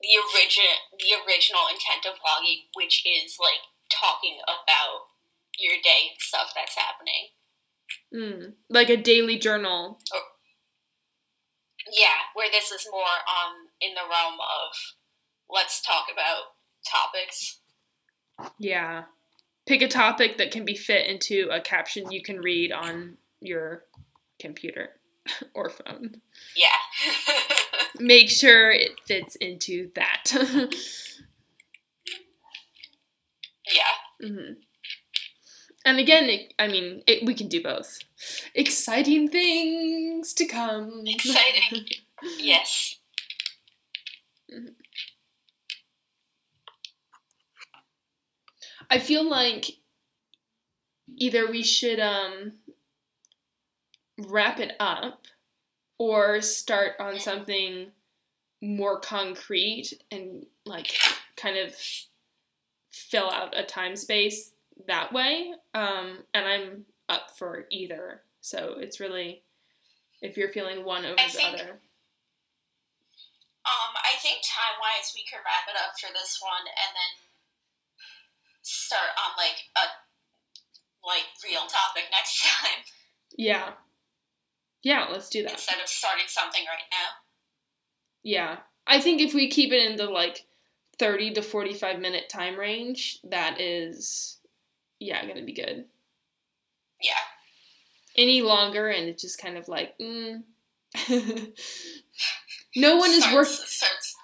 the 0.02 0.14
origin 0.20 0.78
the 1.00 1.16
original 1.26 1.66
intent 1.72 2.06
of 2.06 2.20
vlogging, 2.20 2.70
which 2.76 3.06
is 3.06 3.38
like 3.40 3.66
talking 3.90 4.38
about 4.46 5.10
your 5.58 5.76
day 5.84 6.14
and 6.14 6.22
stuff 6.22 6.54
that's 6.54 6.76
happening. 6.78 7.34
Mm, 8.14 8.54
like 8.70 8.90
a 8.90 8.98
daily 8.98 9.40
journal. 9.40 10.00
Or, 10.14 10.22
yeah, 11.92 12.30
where 12.36 12.50
this 12.52 12.72
is 12.72 12.88
more 12.92 13.24
on 13.26 13.67
in 13.82 13.94
the 13.94 14.02
realm 14.10 14.36
of 14.36 14.76
let's 15.50 15.82
talk 15.82 16.06
about 16.12 16.54
topics. 16.86 17.60
Yeah. 18.60 19.04
Pick 19.66 19.82
a 19.82 19.88
topic 19.88 20.38
that 20.38 20.52
can 20.52 20.66
be 20.66 20.76
fit 20.76 21.08
into 21.08 21.50
a 21.52 21.60
caption 21.60 22.12
you 22.12 22.22
can 22.22 22.40
read 22.40 22.72
on 22.72 23.18
your 23.42 23.84
computer 24.40 24.92
or 25.54 25.70
phone. 25.70 26.22
Yeah. 26.56 26.68
Make 28.00 28.30
sure 28.30 28.72
it 28.72 28.92
fits 29.06 29.36
into 29.36 29.92
that. 29.96 30.32
yeah. 33.74 33.94
Mm-hmm. 34.24 34.54
And 35.86 36.00
again, 36.00 36.26
it, 36.26 36.54
I 36.60 36.68
mean, 36.68 37.04
it, 37.08 37.26
we 37.26 37.34
can 37.34 37.48
do 37.48 37.64
both. 37.64 38.00
Exciting 38.54 39.30
things 39.30 40.34
to 40.34 40.46
come. 40.46 41.04
Exciting. 41.06 41.86
yes. 42.38 43.00
I 48.90 49.00
feel 49.00 49.30
like 49.30 49.66
either 51.16 51.50
we 51.50 51.64
should 51.64 52.00
um 52.00 52.54
wrap 54.18 54.60
it 54.60 54.74
up 54.80 55.26
or 55.98 56.42
start 56.42 56.94
on 57.00 57.20
something 57.20 57.92
more 58.62 59.00
concrete 59.00 59.94
and 60.12 60.46
like 60.66 60.96
kind 61.36 61.58
of 61.58 61.76
fill 62.92 63.30
out 63.30 63.58
a 63.58 63.64
time 63.64 63.96
space 63.96 64.52
that 64.88 65.14
way. 65.14 65.54
Um, 65.74 66.24
and 66.34 66.46
I'm 66.46 66.86
up 67.10 67.38
for 67.38 67.66
either. 67.70 68.22
So 68.42 68.76
it's 68.80 69.00
really 69.00 69.44
if 70.22 70.38
you're 70.38 70.50
feeling 70.50 70.84
one 70.84 71.06
over 71.06 71.16
I 71.20 71.28
the 71.28 71.32
think, 71.32 71.54
other. 71.54 71.80
Think 74.38 74.54
time 74.54 74.78
wise 74.78 75.14
we 75.16 75.26
could 75.26 75.42
wrap 75.42 75.66
it 75.68 75.74
up 75.74 75.98
for 75.98 76.14
this 76.14 76.38
one 76.42 76.62
and 76.70 76.94
then 76.94 77.12
start 78.62 79.10
on 79.18 79.34
like 79.34 79.66
a 79.76 79.90
like 81.04 81.26
real 81.44 81.66
topic 81.66 82.04
next 82.12 82.44
time. 82.44 82.84
Yeah. 83.36 83.72
Yeah, 84.84 85.08
let's 85.12 85.30
do 85.30 85.42
that. 85.42 85.54
Instead 85.54 85.82
of 85.82 85.90
starting 85.90 86.26
something 86.28 86.62
right 86.68 86.86
now. 86.92 87.18
Yeah. 88.22 88.58
I 88.86 89.02
think 89.02 89.22
if 89.22 89.34
we 89.34 89.50
keep 89.50 89.72
it 89.72 89.90
in 89.90 89.96
the 89.98 90.06
like 90.06 90.46
30 91.00 91.34
to 91.34 91.42
45 91.42 92.00
minute 92.00 92.30
time 92.30 92.60
range, 92.60 93.20
that 93.24 93.60
is, 93.60 94.38
yeah, 95.00 95.26
gonna 95.26 95.46
be 95.46 95.54
good. 95.54 95.86
Yeah. 97.02 97.14
Any 98.16 98.44
longer, 98.44 98.88
and 98.88 99.08
it's 99.10 99.24
just 99.24 99.42
kind 99.42 99.58
of 99.58 99.68
like, 99.68 99.98
mm. 99.98 100.44
no 102.76 102.98
one 102.98 103.10
is 103.12 103.26
work. 103.34 103.48
starts- 103.48 104.17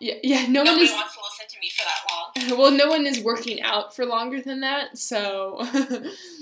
Yeah, 0.00 0.14
yeah, 0.22 0.46
no 0.46 0.60
one 0.60 0.66
nobody 0.66 0.84
is. 0.84 0.92
wants 0.92 1.14
to 1.14 1.20
listen 1.22 1.46
to 1.48 1.58
me 1.60 1.70
for 1.70 1.84
that 1.84 2.04
long. 2.10 2.32
Well, 2.58 2.70
no 2.70 2.88
one 2.88 3.06
is 3.06 3.20
working 3.20 3.62
out 3.62 3.94
for 3.96 4.04
longer 4.04 4.42
than 4.42 4.60
that, 4.60 4.98
so 4.98 5.56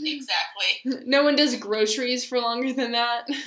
Exactly. 0.05 0.83
no 1.07 1.23
one 1.23 1.37
does 1.37 1.55
groceries 1.57 2.25
for 2.25 2.41
longer 2.41 2.73
than 2.73 2.91
that. 2.93 3.29
Need 3.29 3.47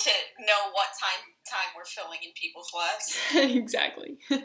to 0.00 0.10
know 0.40 0.70
what 0.72 0.88
time 1.00 1.20
time 1.48 1.68
we're 1.76 1.84
filling 1.84 2.18
in 2.24 2.32
people's 2.34 2.72
lives. 2.74 3.16
exactly. 3.54 4.18
All 4.30 4.38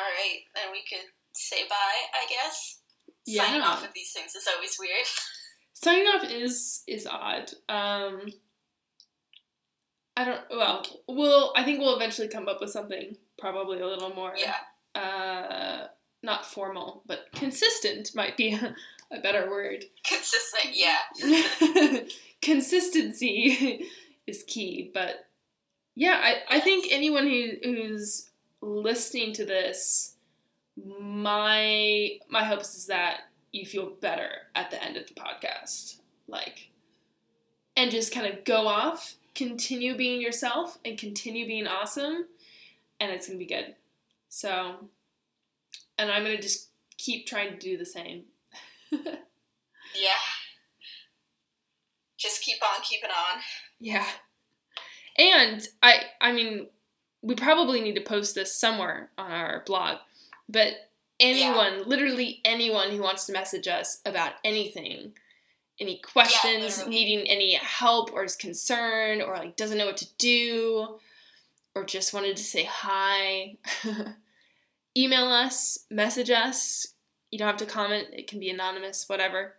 right, 0.00 0.40
then 0.54 0.70
we 0.72 0.82
could 0.88 1.06
say 1.34 1.64
bye, 1.68 2.08
I 2.14 2.26
guess. 2.28 2.80
Signing 3.26 3.62
off 3.62 3.84
of 3.84 3.94
these 3.94 4.12
things 4.12 4.34
is 4.34 4.46
always 4.54 4.76
weird. 4.78 5.06
Signing 5.72 6.06
off 6.06 6.30
is 6.30 6.82
is 6.86 7.06
odd. 7.06 7.50
Um, 7.68 8.32
I 10.16 10.24
don't. 10.24 10.42
Well, 10.50 10.84
we'll. 11.08 11.52
I 11.56 11.64
think 11.64 11.80
we'll 11.80 11.96
eventually 11.96 12.28
come 12.28 12.48
up 12.48 12.60
with 12.60 12.70
something 12.70 13.16
probably 13.38 13.80
a 13.80 13.86
little 13.86 14.10
more. 14.14 14.34
Yeah. 14.36 14.54
Uh, 14.94 15.88
not 16.24 16.46
formal, 16.46 17.02
but 17.06 17.26
consistent 17.34 18.14
might 18.14 18.36
be 18.36 18.54
a, 18.54 18.74
a 19.12 19.20
better 19.20 19.48
word. 19.48 19.84
Consistent, 20.02 20.74
yeah. 20.74 22.00
Consistency 22.42 23.86
is 24.26 24.42
key, 24.46 24.90
but 24.92 25.26
yeah, 25.94 26.20
I, 26.22 26.56
I 26.56 26.60
think 26.60 26.86
anyone 26.90 27.26
who, 27.26 27.50
who's 27.62 28.30
listening 28.60 29.32
to 29.34 29.44
this, 29.44 30.13
my 30.76 32.18
my 32.28 32.44
hopes 32.44 32.74
is 32.74 32.86
that 32.86 33.20
you 33.52 33.64
feel 33.64 33.90
better 34.00 34.30
at 34.54 34.70
the 34.70 34.82
end 34.82 34.96
of 34.96 35.06
the 35.06 35.14
podcast, 35.14 35.98
like, 36.26 36.70
and 37.76 37.90
just 37.90 38.12
kind 38.12 38.26
of 38.26 38.44
go 38.44 38.66
off, 38.66 39.14
continue 39.34 39.96
being 39.96 40.20
yourself, 40.20 40.78
and 40.84 40.98
continue 40.98 41.46
being 41.46 41.66
awesome, 41.66 42.26
and 43.00 43.10
it's 43.10 43.26
gonna 43.26 43.38
be 43.38 43.46
good. 43.46 43.74
So, 44.28 44.88
and 45.98 46.10
I'm 46.10 46.24
gonna 46.24 46.40
just 46.40 46.70
keep 46.98 47.26
trying 47.26 47.52
to 47.52 47.58
do 47.58 47.76
the 47.76 47.86
same. 47.86 48.24
Yeah. 49.94 50.10
Just 52.18 52.42
keep 52.42 52.62
on 52.62 52.82
keeping 52.82 53.10
on. 53.10 53.40
Yeah. 53.80 54.06
And 55.16 55.66
I 55.82 56.02
I 56.20 56.32
mean, 56.32 56.68
we 57.22 57.34
probably 57.34 57.80
need 57.80 57.94
to 57.94 58.00
post 58.00 58.34
this 58.34 58.58
somewhere 58.58 59.10
on 59.16 59.30
our 59.30 59.62
blog. 59.66 59.98
But 60.48 60.74
anyone, 61.20 61.88
literally 61.88 62.40
anyone 62.44 62.90
who 62.90 63.02
wants 63.02 63.26
to 63.26 63.32
message 63.32 63.68
us 63.68 64.00
about 64.04 64.32
anything, 64.44 65.12
any 65.80 65.98
questions, 65.98 66.78
literally. 66.78 66.90
needing 66.90 67.26
any 67.28 67.54
help 67.54 68.12
or 68.12 68.24
is 68.24 68.36
concerned 68.36 69.22
or 69.22 69.36
like 69.36 69.56
doesn't 69.56 69.78
know 69.78 69.86
what 69.86 69.96
to 69.98 70.14
do 70.18 70.98
or 71.74 71.84
just 71.84 72.14
wanted 72.14 72.36
to 72.36 72.44
say 72.44 72.64
hi, 72.64 73.56
email 74.96 75.26
us, 75.26 75.78
message 75.90 76.30
us. 76.30 76.86
You 77.30 77.38
don't 77.38 77.48
have 77.48 77.56
to 77.56 77.66
comment, 77.66 78.08
it 78.12 78.28
can 78.28 78.38
be 78.38 78.50
anonymous, 78.50 79.08
whatever 79.08 79.54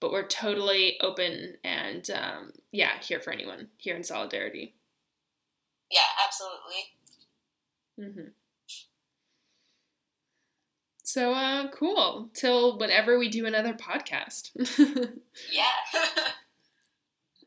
but 0.00 0.12
we're 0.12 0.26
totally 0.26 0.98
open 1.00 1.56
and 1.64 2.08
um, 2.10 2.52
yeah, 2.70 2.98
here 3.00 3.20
for 3.20 3.32
anyone 3.32 3.68
here 3.76 3.96
in 3.96 4.04
solidarity. 4.04 4.74
Yeah, 5.90 6.00
absolutely. 6.24 8.22
hmm 8.22 8.28
So 11.18 11.32
uh, 11.32 11.66
cool. 11.72 12.30
Till 12.32 12.78
whenever 12.78 13.18
we 13.18 13.28
do 13.28 13.44
another 13.44 13.74
podcast. 13.74 14.52
Yeah. 15.52 15.64